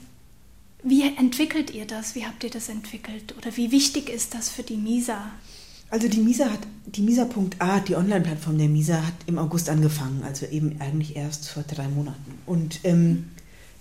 wie 0.83 1.03
entwickelt 1.03 1.73
ihr 1.73 1.85
das? 1.85 2.15
Wie 2.15 2.25
habt 2.25 2.43
ihr 2.43 2.49
das 2.49 2.69
entwickelt? 2.69 3.35
Oder 3.37 3.55
wie 3.55 3.71
wichtig 3.71 4.09
ist 4.09 4.33
das 4.33 4.49
für 4.49 4.63
die 4.63 4.77
MISA? 4.77 5.31
Also 5.89 6.07
die 6.07 6.21
MISA 6.21 6.45
hat, 6.45 6.59
die 6.85 7.01
MISA.a, 7.01 7.79
die 7.81 7.95
Online-Plattform 7.95 8.57
der 8.57 8.69
MISA, 8.69 9.05
hat 9.05 9.13
im 9.25 9.37
August 9.37 9.69
angefangen, 9.69 10.23
also 10.23 10.45
eben 10.45 10.77
eigentlich 10.79 11.17
erst 11.17 11.49
vor 11.49 11.63
drei 11.63 11.87
Monaten. 11.89 12.39
Und 12.45 12.79
ähm, 12.85 13.25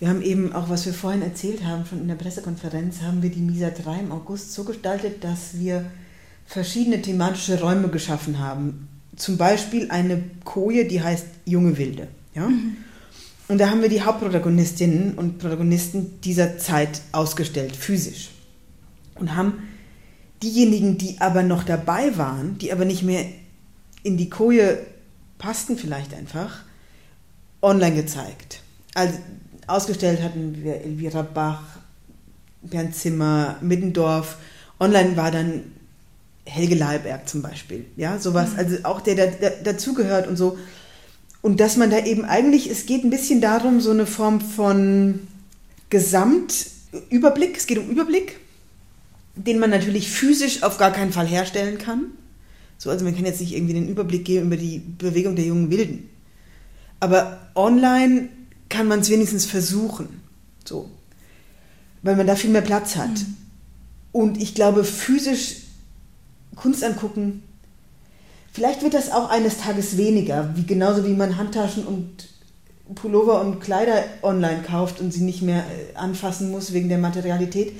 wir 0.00 0.08
haben 0.08 0.22
eben 0.22 0.52
auch, 0.52 0.68
was 0.68 0.86
wir 0.86 0.92
vorhin 0.92 1.22
erzählt 1.22 1.64
haben, 1.64 1.86
schon 1.86 2.00
in 2.00 2.08
der 2.08 2.16
Pressekonferenz, 2.16 3.02
haben 3.02 3.22
wir 3.22 3.30
die 3.30 3.40
MISA 3.40 3.70
3 3.70 4.00
im 4.00 4.12
August 4.12 4.54
so 4.54 4.64
gestaltet, 4.64 5.22
dass 5.22 5.58
wir 5.58 5.84
verschiedene 6.46 7.00
thematische 7.00 7.60
Räume 7.60 7.88
geschaffen 7.88 8.38
haben. 8.38 8.88
Zum 9.14 9.36
Beispiel 9.36 9.90
eine 9.90 10.22
Koje, 10.44 10.86
die 10.86 11.02
heißt 11.02 11.26
Junge 11.44 11.78
Wilde. 11.78 12.08
Ja? 12.34 12.48
Mhm. 12.48 12.78
Und 13.50 13.58
da 13.58 13.68
haben 13.68 13.82
wir 13.82 13.88
die 13.88 14.02
Hauptprotagonistinnen 14.02 15.14
und 15.14 15.38
Protagonisten 15.38 16.20
dieser 16.20 16.58
Zeit 16.58 17.00
ausgestellt, 17.10 17.74
physisch. 17.74 18.30
Und 19.16 19.34
haben 19.34 19.64
diejenigen, 20.40 20.98
die 20.98 21.20
aber 21.20 21.42
noch 21.42 21.64
dabei 21.64 22.16
waren, 22.16 22.58
die 22.58 22.72
aber 22.72 22.84
nicht 22.84 23.02
mehr 23.02 23.24
in 24.04 24.16
die 24.16 24.30
Koje 24.30 24.78
passten 25.38 25.76
vielleicht 25.76 26.14
einfach, 26.14 26.62
online 27.60 27.96
gezeigt. 27.96 28.62
Also 28.94 29.18
Ausgestellt 29.66 30.22
hatten 30.22 30.62
wir 30.62 30.82
Elvira 30.82 31.22
Bach, 31.22 31.62
Bernd 32.62 32.94
Zimmer, 32.94 33.56
Middendorf. 33.60 34.36
Online 34.78 35.16
war 35.16 35.32
dann 35.32 35.64
Helge 36.44 36.76
Leiberg 36.76 37.28
zum 37.28 37.42
Beispiel. 37.42 37.86
Ja, 37.96 38.16
sowas, 38.20 38.52
mhm. 38.52 38.58
also 38.60 38.76
auch 38.84 39.00
der, 39.00 39.16
der, 39.16 39.26
der 39.32 39.50
dazugehört 39.64 40.28
und 40.28 40.36
so. 40.36 40.56
Und 41.42 41.60
dass 41.60 41.76
man 41.76 41.90
da 41.90 42.04
eben 42.04 42.24
eigentlich, 42.24 42.70
es 42.70 42.86
geht 42.86 43.04
ein 43.04 43.10
bisschen 43.10 43.40
darum, 43.40 43.80
so 43.80 43.90
eine 43.90 44.06
Form 44.06 44.40
von 44.40 45.20
Gesamtüberblick, 45.88 47.56
es 47.56 47.66
geht 47.66 47.78
um 47.78 47.88
Überblick, 47.88 48.38
den 49.34 49.58
man 49.58 49.70
natürlich 49.70 50.10
physisch 50.10 50.62
auf 50.62 50.76
gar 50.76 50.92
keinen 50.92 51.12
Fall 51.12 51.26
herstellen 51.26 51.78
kann. 51.78 52.06
So, 52.76 52.90
also 52.90 53.04
man 53.04 53.14
kann 53.14 53.24
jetzt 53.24 53.40
nicht 53.40 53.54
irgendwie 53.54 53.74
den 53.74 53.88
Überblick 53.88 54.24
geben 54.24 54.46
über 54.46 54.56
die 54.56 54.78
Bewegung 54.78 55.36
der 55.36 55.46
jungen 55.46 55.70
Wilden. 55.70 56.08
Aber 56.98 57.38
online 57.54 58.28
kann 58.68 58.86
man 58.86 59.00
es 59.00 59.10
wenigstens 59.10 59.46
versuchen. 59.46 60.20
So. 60.64 60.90
Weil 62.02 62.16
man 62.16 62.26
da 62.26 62.36
viel 62.36 62.50
mehr 62.50 62.62
Platz 62.62 62.96
hat. 62.96 63.10
Mhm. 63.10 63.36
Und 64.12 64.42
ich 64.42 64.54
glaube, 64.54 64.84
physisch 64.84 65.56
Kunst 66.56 66.82
angucken, 66.84 67.42
vielleicht 68.52 68.82
wird 68.82 68.94
das 68.94 69.10
auch 69.10 69.30
eines 69.30 69.58
Tages 69.58 69.96
weniger, 69.96 70.54
wie 70.56 70.64
genauso 70.64 71.04
wie 71.06 71.14
man 71.14 71.36
Handtaschen 71.36 71.84
und 71.84 72.28
Pullover 72.94 73.40
und 73.40 73.60
Kleider 73.60 74.04
online 74.22 74.62
kauft 74.62 75.00
und 75.00 75.12
sie 75.12 75.22
nicht 75.22 75.42
mehr 75.42 75.64
äh, 75.64 75.96
anfassen 75.96 76.50
muss 76.50 76.72
wegen 76.72 76.88
der 76.88 76.98
Materialität. 76.98 77.72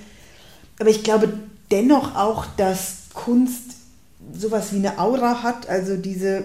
Aber 0.79 0.91
ich 0.91 1.03
glaube 1.03 1.33
dennoch 1.71 2.15
auch, 2.15 2.47
dass 2.57 3.09
Kunst 3.13 3.77
sowas 4.33 4.73
wie 4.73 4.77
eine 4.77 4.99
Aura 4.99 5.43
hat, 5.43 5.69
also 5.69 5.97
diese 5.97 6.45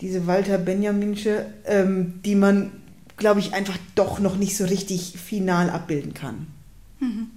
diese 0.00 0.26
Walter 0.26 0.58
Benjaminsche, 0.58 1.46
ähm, 1.64 2.20
die 2.24 2.34
man, 2.34 2.72
glaube 3.16 3.40
ich, 3.40 3.54
einfach 3.54 3.78
doch 3.94 4.18
noch 4.18 4.36
nicht 4.36 4.56
so 4.56 4.64
richtig 4.64 5.18
final 5.18 5.70
abbilden 5.70 6.14
kann. 6.14 6.46
Mhm. 7.00 7.30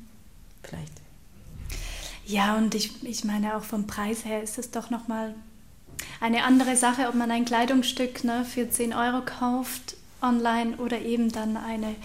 Ja, 2.28 2.58
und 2.58 2.76
ich, 2.76 2.92
ich 3.04 3.24
meine 3.24 3.56
auch 3.56 3.64
vom 3.64 3.88
Preis 3.88 4.26
her 4.26 4.44
ist 4.44 4.58
es 4.58 4.70
doch 4.70 4.90
nochmal 4.90 5.34
eine 6.20 6.44
andere 6.44 6.76
Sache, 6.76 7.08
ob 7.08 7.16
man 7.16 7.32
ein 7.32 7.46
Kleidungsstück 7.46 8.24
ne, 8.24 8.46
für 8.46 8.70
10 8.70 8.94
Euro 8.94 9.22
kauft 9.26 9.96
online 10.22 10.76
oder 10.78 11.00
eben 11.02 11.32
dann 11.32 11.56
eine, 11.58 11.96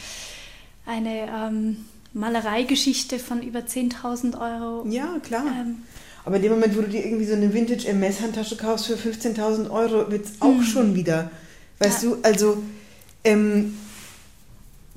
eine 0.86 1.28
ähm, 1.28 1.84
Malereigeschichte 2.12 3.18
von 3.18 3.42
über 3.42 3.60
10.000 3.60 4.40
Euro. 4.40 4.86
Ja, 4.88 5.18
klar. 5.22 5.44
Ähm, 5.46 5.82
aber 6.24 6.36
in 6.36 6.42
dem 6.42 6.52
Moment, 6.52 6.76
wo 6.76 6.82
du 6.82 6.88
dir 6.88 7.04
irgendwie 7.04 7.26
so 7.26 7.34
eine 7.34 7.52
Vintage 7.52 7.88
MS-Handtasche 7.88 8.56
kaufst 8.56 8.86
für 8.86 8.94
15.000 8.94 9.70
Euro, 9.70 10.10
wird 10.10 10.26
es 10.26 10.40
auch 10.40 10.54
mhm. 10.54 10.62
schon 10.62 10.94
wieder. 10.94 11.30
Weißt 11.80 12.04
ja. 12.04 12.10
du, 12.10 12.18
also 12.22 12.62
ähm, 13.24 13.76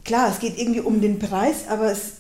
klar, 0.04 0.30
es 0.30 0.40
geht 0.40 0.60
irgendwie 0.60 0.82
um 0.82 1.02
den 1.02 1.18
Preis, 1.18 1.68
aber 1.68 1.92
es, 1.92 2.18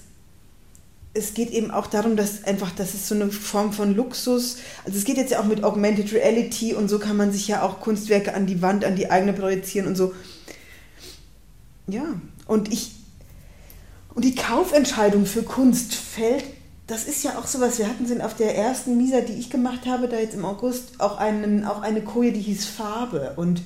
es 1.16 1.34
geht 1.34 1.52
eben 1.52 1.72
auch 1.72 1.88
darum, 1.88 2.16
dass 2.16 2.44
einfach, 2.44 2.72
das 2.72 2.94
ist 2.94 3.08
so 3.08 3.16
eine 3.16 3.32
Form 3.32 3.74
von 3.74 3.96
Luxus. 3.96 4.58
Also 4.84 4.98
es 4.98 5.06
geht 5.06 5.18
jetzt 5.18 5.32
ja 5.32 5.40
auch 5.40 5.46
mit 5.46 5.64
Augmented 5.64 6.14
Reality 6.14 6.74
und 6.74 6.90
so 6.90 7.00
kann 7.00 7.18
man 7.18 7.32
sich 7.32 7.48
ja 7.48 7.64
auch 7.64 7.80
Kunstwerke 7.80 8.34
an 8.34 8.46
die 8.46 8.62
Wand, 8.62 8.86
an 8.86 8.96
die 8.96 9.10
eigene 9.10 9.34
projizieren 9.34 9.88
und 9.88 9.96
so. 9.96 10.14
Ja, 11.88 12.04
und 12.48 12.72
ich, 12.72 12.92
und 14.14 14.26
die 14.26 14.36
Kaufentscheidung 14.36 15.26
für 15.26 15.44
Kunst 15.44 15.96
fällt 15.96 16.44
das 16.88 17.06
ist 17.06 17.24
ja 17.24 17.40
auch 17.40 17.48
sowas. 17.48 17.80
Wir 17.80 17.88
hatten 17.88 18.22
auf 18.22 18.36
der 18.36 18.56
ersten 18.56 18.96
Misa, 18.98 19.22
die 19.22 19.34
ich 19.34 19.50
gemacht 19.50 19.88
habe, 19.88 20.08
da 20.08 20.18
jetzt 20.18 20.36
im 20.36 20.46
August, 20.46 21.00
auch, 21.00 21.18
einen, 21.18 21.66
auch 21.66 21.82
eine 21.82 22.02
Koje, 22.02 22.32
die 22.32 22.42
hieß 22.42 22.66
Farbe. 22.66 23.34
Und 23.38 23.62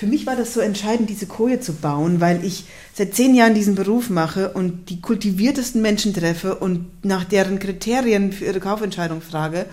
für 0.00 0.06
mich 0.06 0.24
war 0.24 0.34
das 0.34 0.54
so 0.54 0.60
entscheidend, 0.60 1.10
diese 1.10 1.26
Koje 1.26 1.60
zu 1.60 1.74
bauen, 1.74 2.22
weil 2.22 2.42
ich 2.42 2.64
seit 2.94 3.14
zehn 3.14 3.34
Jahren 3.34 3.52
diesen 3.52 3.74
Beruf 3.74 4.08
mache 4.08 4.48
und 4.48 4.88
die 4.88 5.02
kultiviertesten 5.02 5.82
Menschen 5.82 6.14
treffe 6.14 6.54
und 6.54 6.86
nach 7.04 7.24
deren 7.24 7.58
Kriterien 7.58 8.32
für 8.32 8.46
ihre 8.46 8.60
Kaufentscheidung 8.60 9.20
frage 9.20 9.66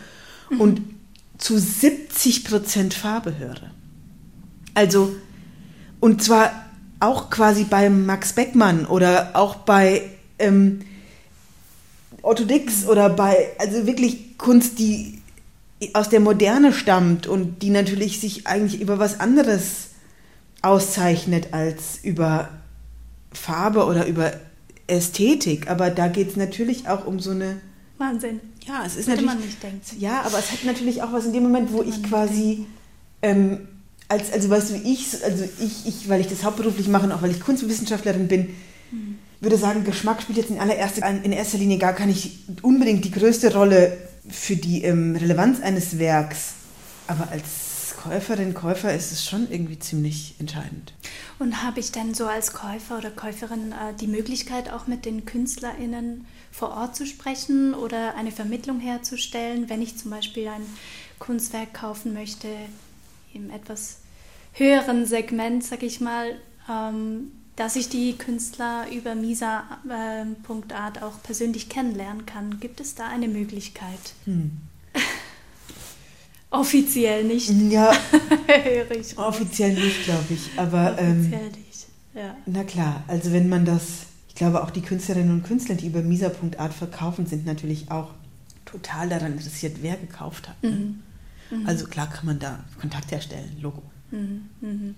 mhm. 0.49 0.59
und 0.59 0.81
zu 1.37 1.57
70 1.57 2.43
Prozent 2.43 2.93
Farbe 2.93 3.37
höre. 3.37 3.71
Also, 4.73 5.15
und 6.01 6.21
zwar 6.21 6.51
auch 6.99 7.29
quasi 7.29 7.63
bei 7.63 7.89
Max 7.89 8.33
Beckmann 8.33 8.85
oder 8.85 9.29
auch 9.33 9.55
bei. 9.55 10.09
Ähm, 10.39 10.81
Otto 12.21 12.43
Dix 12.43 12.85
oder 12.85 13.09
bei, 13.09 13.47
also 13.59 13.87
wirklich 13.87 14.37
Kunst, 14.37 14.77
die 14.79 15.21
aus 15.93 16.09
der 16.09 16.19
Moderne 16.19 16.73
stammt 16.73 17.27
und 17.27 17.61
die 17.61 17.69
natürlich 17.69 18.19
sich 18.19 18.45
eigentlich 18.45 18.81
über 18.81 18.99
was 18.99 19.21
anderes 19.21 19.86
auszeichnet 20.61 21.53
als 21.53 21.99
über 22.03 22.49
Farbe 23.31 23.85
oder 23.85 24.05
über 24.07 24.33
Ästhetik. 24.87 25.69
Aber 25.69 25.89
da 25.89 26.07
geht 26.07 26.29
es 26.29 26.35
natürlich 26.35 26.87
auch 26.87 27.05
um 27.05 27.19
so 27.19 27.31
eine. 27.31 27.61
Wahnsinn. 27.97 28.39
Ja, 28.65 28.83
es 28.85 28.95
ist 28.95 29.07
natürlich. 29.07 29.25
Man 29.27 29.39
nicht 29.39 29.61
denken. 29.61 29.81
Ja, 29.99 30.21
aber 30.21 30.39
es 30.39 30.51
hat 30.51 30.63
natürlich 30.65 31.01
auch 31.03 31.13
was 31.13 31.25
in 31.25 31.33
dem 31.33 31.43
Moment, 31.43 31.71
wo 31.71 31.81
ich 31.81 32.03
quasi. 32.03 32.65
Ähm, 33.21 33.67
als, 34.09 34.31
also 34.31 34.49
weißt 34.49 34.69
du, 34.69 34.75
ich, 34.75 35.21
also 35.23 35.43
ich, 35.59 35.85
ich, 35.85 36.07
weil 36.07 36.21
ich 36.21 36.27
das 36.27 36.43
hauptberuflich 36.43 36.87
mache 36.87 37.05
und 37.05 37.11
auch 37.11 37.21
weil 37.21 37.31
ich 37.31 37.41
Kunstwissenschaftlerin 37.41 38.29
bin, 38.29 38.55
mhm 38.91 39.17
würde 39.39 39.57
sagen, 39.57 39.83
Geschmack 39.83 40.21
spielt 40.21 40.37
jetzt 40.37 40.49
in, 40.49 40.59
allererster, 40.59 41.07
in 41.07 41.31
erster 41.31 41.57
Linie 41.57 41.77
gar 41.77 42.05
nicht 42.05 42.39
unbedingt 42.61 43.05
die 43.05 43.11
größte 43.11 43.53
Rolle 43.53 43.97
für 44.29 44.55
die 44.55 44.83
ähm, 44.83 45.15
Relevanz 45.15 45.61
eines 45.61 45.99
Werks. 45.99 46.53
Aber 47.07 47.29
als 47.31 47.45
Käuferin, 48.07 48.53
Käufer 48.53 48.93
ist 48.93 49.11
es 49.11 49.25
schon 49.25 49.51
irgendwie 49.51 49.79
ziemlich 49.79 50.35
entscheidend. 50.39 50.93
Und 51.39 51.63
habe 51.63 51.79
ich 51.79 51.91
denn 51.91 52.13
so 52.13 52.25
als 52.25 52.53
Käufer 52.53 52.97
oder 52.97 53.11
Käuferin 53.11 53.71
äh, 53.71 53.93
die 53.99 54.07
Möglichkeit, 54.07 54.71
auch 54.71 54.87
mit 54.87 55.05
den 55.05 55.25
KünstlerInnen 55.25 56.25
vor 56.51 56.71
Ort 56.71 56.95
zu 56.95 57.05
sprechen 57.05 57.73
oder 57.73 58.15
eine 58.15 58.31
Vermittlung 58.31 58.79
herzustellen, 58.79 59.69
wenn 59.69 59.81
ich 59.81 59.97
zum 59.97 60.11
Beispiel 60.11 60.47
ein 60.47 60.65
Kunstwerk 61.19 61.73
kaufen 61.73 62.13
möchte, 62.13 62.47
im 63.33 63.49
etwas 63.49 63.97
höheren 64.53 65.05
Segment, 65.05 65.63
sag 65.63 65.83
ich 65.83 66.01
mal, 66.01 66.39
ähm, 66.69 67.31
dass 67.55 67.75
ich 67.75 67.89
die 67.89 68.17
Künstler 68.17 68.85
über 68.91 69.15
misa.art 69.15 71.01
auch 71.01 71.21
persönlich 71.23 71.69
kennenlernen 71.69 72.25
kann. 72.25 72.59
Gibt 72.59 72.79
es 72.79 72.95
da 72.95 73.07
eine 73.07 73.27
Möglichkeit? 73.27 74.13
Hm. 74.25 74.51
offiziell 76.49 77.23
nicht. 77.23 77.49
Ja, 77.49 77.91
offiziell 79.15 79.73
nicht, 79.73 80.05
glaube 80.05 80.25
ich. 80.29 80.49
Aber 80.57 80.93
offiziell 80.93 81.07
ähm, 81.07 81.51
nicht. 81.51 81.87
Ja. 82.13 82.35
Na 82.45 82.63
klar, 82.63 83.03
also 83.07 83.31
wenn 83.31 83.47
man 83.47 83.65
das, 83.65 84.07
ich 84.27 84.35
glaube 84.35 84.63
auch 84.63 84.71
die 84.71 84.81
Künstlerinnen 84.81 85.31
und 85.31 85.43
Künstler, 85.43 85.75
die 85.75 85.87
über 85.87 86.01
misa.art 86.01 86.73
verkaufen, 86.73 87.27
sind 87.27 87.45
natürlich 87.45 87.91
auch 87.91 88.09
total 88.65 89.09
daran 89.09 89.33
interessiert, 89.33 89.77
wer 89.81 89.95
gekauft 89.95 90.49
hat. 90.49 90.61
Ne? 90.63 90.71
Mhm. 90.71 90.99
Mhm. 91.49 91.67
Also 91.67 91.85
klar 91.85 92.09
kann 92.09 92.25
man 92.25 92.39
da 92.39 92.59
Kontakt 92.79 93.11
herstellen, 93.11 93.57
Logo. 93.61 93.83
Mhm. 94.11 94.49
mhm. 94.61 94.95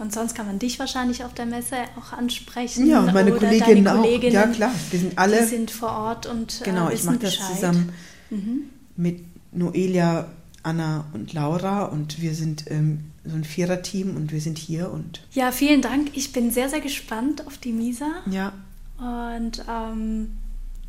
Und 0.00 0.12
sonst 0.12 0.36
kann 0.36 0.46
man 0.46 0.60
dich 0.60 0.78
wahrscheinlich 0.78 1.24
auf 1.24 1.34
der 1.34 1.46
Messe 1.46 1.76
auch 1.98 2.12
ansprechen. 2.12 2.86
Ja, 2.86 3.02
meine 3.02 3.32
Kolleginnen 3.32 3.88
auch. 3.88 4.04
Ja, 4.04 4.46
klar. 4.46 4.70
Wir 4.90 5.00
sind 5.00 5.18
alle. 5.18 5.40
Die 5.40 5.46
sind 5.46 5.72
vor 5.72 5.90
Ort 5.90 6.26
und. 6.26 6.60
Äh, 6.60 6.64
genau, 6.64 6.88
äh, 6.88 6.94
ich 6.94 7.02
mache 7.02 7.18
das 7.18 7.34
zusammen 7.34 7.92
mhm. 8.30 8.62
mit 8.96 9.24
Noelia, 9.52 10.28
Anna 10.62 11.06
und 11.12 11.32
Laura 11.32 11.84
und 11.84 12.20
wir 12.20 12.34
sind 12.34 12.64
ähm, 12.70 13.04
so 13.24 13.34
ein 13.34 13.44
Viererteam 13.44 14.16
und 14.16 14.32
wir 14.32 14.40
sind 14.40 14.58
hier 14.58 14.90
und. 14.90 15.22
Ja, 15.32 15.52
vielen 15.52 15.82
Dank. 15.82 16.10
Ich 16.14 16.32
bin 16.32 16.50
sehr, 16.50 16.68
sehr 16.68 16.80
gespannt 16.80 17.46
auf 17.46 17.58
die 17.58 17.72
Misa. 17.72 18.10
Ja. 18.30 18.52
Und 18.98 19.64
ähm, 19.68 20.32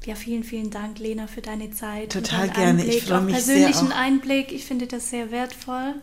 ja, 0.05 0.15
vielen, 0.15 0.43
vielen 0.43 0.69
Dank, 0.69 0.99
Lena, 0.99 1.27
für 1.27 1.41
deine 1.41 1.71
Zeit. 1.71 2.11
Total 2.13 2.49
gerne. 2.49 2.81
Einblick, 2.81 2.97
ich 2.97 3.03
freue 3.03 3.21
mich 3.21 3.35
persönlichen 3.35 3.87
sehr. 3.87 3.97
Einblick. 3.97 4.51
Ich 4.51 4.65
finde 4.65 4.87
das 4.87 5.09
sehr 5.09 5.31
wertvoll. 5.31 5.95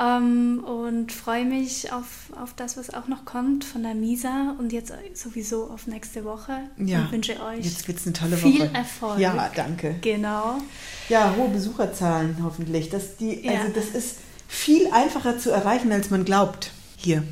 Ähm, 0.00 0.64
und 0.64 1.12
freue 1.12 1.44
mich 1.44 1.92
auf, 1.92 2.06
auf 2.40 2.54
das, 2.54 2.78
was 2.78 2.94
auch 2.94 3.06
noch 3.06 3.26
kommt 3.26 3.64
von 3.64 3.82
der 3.82 3.94
Misa 3.94 4.56
und 4.58 4.72
jetzt 4.72 4.92
sowieso 5.12 5.64
auf 5.64 5.86
nächste 5.86 6.24
Woche. 6.24 6.52
Ja. 6.78 7.00
Und 7.00 7.12
wünsche 7.12 7.32
euch 7.42 7.64
jetzt 7.64 7.86
wird's 7.86 8.06
eine 8.06 8.14
tolle 8.14 8.36
viel 8.38 8.60
Woche. 8.60 8.70
Erfolg. 8.72 9.18
Ja, 9.18 9.50
danke. 9.54 9.96
Genau. 10.00 10.62
Ja, 11.10 11.34
hohe 11.36 11.50
Besucherzahlen 11.50 12.38
hoffentlich. 12.42 12.88
Das, 12.88 13.18
die, 13.18 13.44
ja. 13.44 13.60
Also 13.60 13.72
das 13.74 13.88
ist 13.88 14.16
viel 14.48 14.90
einfacher 14.90 15.38
zu 15.38 15.50
erreichen, 15.50 15.92
als 15.92 16.08
man 16.08 16.24
glaubt. 16.24 16.70
Hier, 16.96 17.22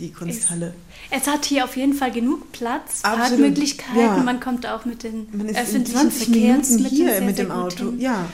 die 0.00 0.10
Kunsthalle. 0.10 0.74
Es, 1.10 1.22
es 1.22 1.32
hat 1.32 1.44
hier 1.44 1.64
auf 1.64 1.76
jeden 1.76 1.94
Fall 1.94 2.10
genug 2.10 2.50
Platz, 2.50 3.02
Parkmöglichkeiten. 3.02 4.00
Ja. 4.00 4.16
Man 4.16 4.40
kommt 4.40 4.66
auch 4.66 4.84
mit 4.84 5.04
den 5.04 5.28
man 5.32 5.48
ist 5.48 5.58
öffentlichen 5.58 6.10
Verkehrsmitteln 6.10 6.90
hier 6.90 7.20
mit 7.20 7.38
dem 7.38 7.52
Auto. 7.52 7.92
Ja. 7.98 8.26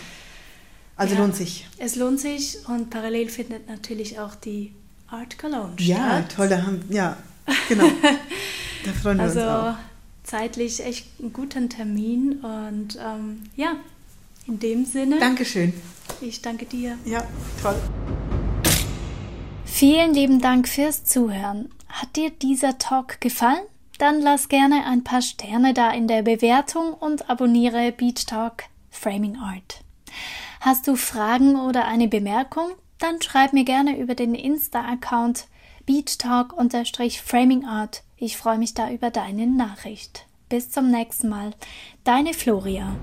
Also 1.03 1.17
ja, 1.17 1.21
lohnt 1.21 1.35
sich. 1.35 1.67
Es 1.79 1.97
lohnt 1.97 2.21
sich 2.21 2.59
und 2.69 2.91
parallel 2.91 3.29
findet 3.29 3.69
natürlich 3.69 4.21
auch 4.21 4.37
die 4.37 4.73
Art 5.09 5.37
Cologne 5.37 5.75
ja, 5.79 5.97
statt. 5.97 6.07
Ja, 6.07 6.37
toll, 6.37 6.49
da 6.49 6.63
haben, 6.63 6.85
ja, 6.91 7.17
genau. 7.69 7.89
da 8.85 8.93
freuen 8.93 9.19
wir 9.19 9.25
also, 9.25 9.41
uns 9.41 9.49
auch. 9.49 9.75
zeitlich 10.23 10.85
echt 10.85 11.09
einen 11.19 11.33
guten 11.33 11.69
Termin 11.69 12.39
und 12.41 12.97
ähm, 13.05 13.43
ja, 13.57 13.75
in 14.47 14.61
dem 14.61 14.85
Sinne. 14.85 15.19
Dankeschön. 15.19 15.73
Ich 16.21 16.41
danke 16.41 16.67
dir. 16.67 16.97
Ja, 17.05 17.27
toll. 17.61 17.75
Vielen 19.65 20.15
lieben 20.15 20.41
Dank 20.41 20.69
fürs 20.69 21.05
Zuhören. 21.05 21.69
Hat 21.89 22.15
dir 22.15 22.31
dieser 22.31 22.79
Talk 22.79 23.21
gefallen? 23.21 23.65
Dann 23.99 24.21
lass 24.21 24.49
gerne 24.49 24.87
ein 24.87 25.03
paar 25.03 25.23
Sterne 25.23 25.75
da 25.75 25.91
in 25.91 26.07
der 26.07 26.23
Bewertung 26.23 26.95
und 26.95 27.29
abonniere 27.29 27.91
Beat 27.91 28.29
Talk 28.29 28.63
Framing 28.93 29.37
Art. 29.37 29.81
Hast 30.65 30.87
du 30.87 30.95
Fragen 30.95 31.57
oder 31.57 31.89
eine 31.89 32.07
Bemerkung? 32.07 32.69
Dann 33.01 33.21
schreib 33.21 33.53
mir 33.53 33.65
gerne 33.65 33.99
über 33.99 34.15
den 34.15 34.37
Insta-Account 34.37 35.49
beattalk-framingart. 35.87 38.05
Ich 38.17 38.37
freue 38.37 38.59
mich 38.59 38.73
da 38.73 38.89
über 38.89 39.11
deine 39.11 39.49
Nachricht. 39.49 40.29
Bis 40.49 40.71
zum 40.71 40.89
nächsten 40.89 41.29
Mal. 41.29 41.51
Deine 42.05 42.33
Floria. 42.33 42.95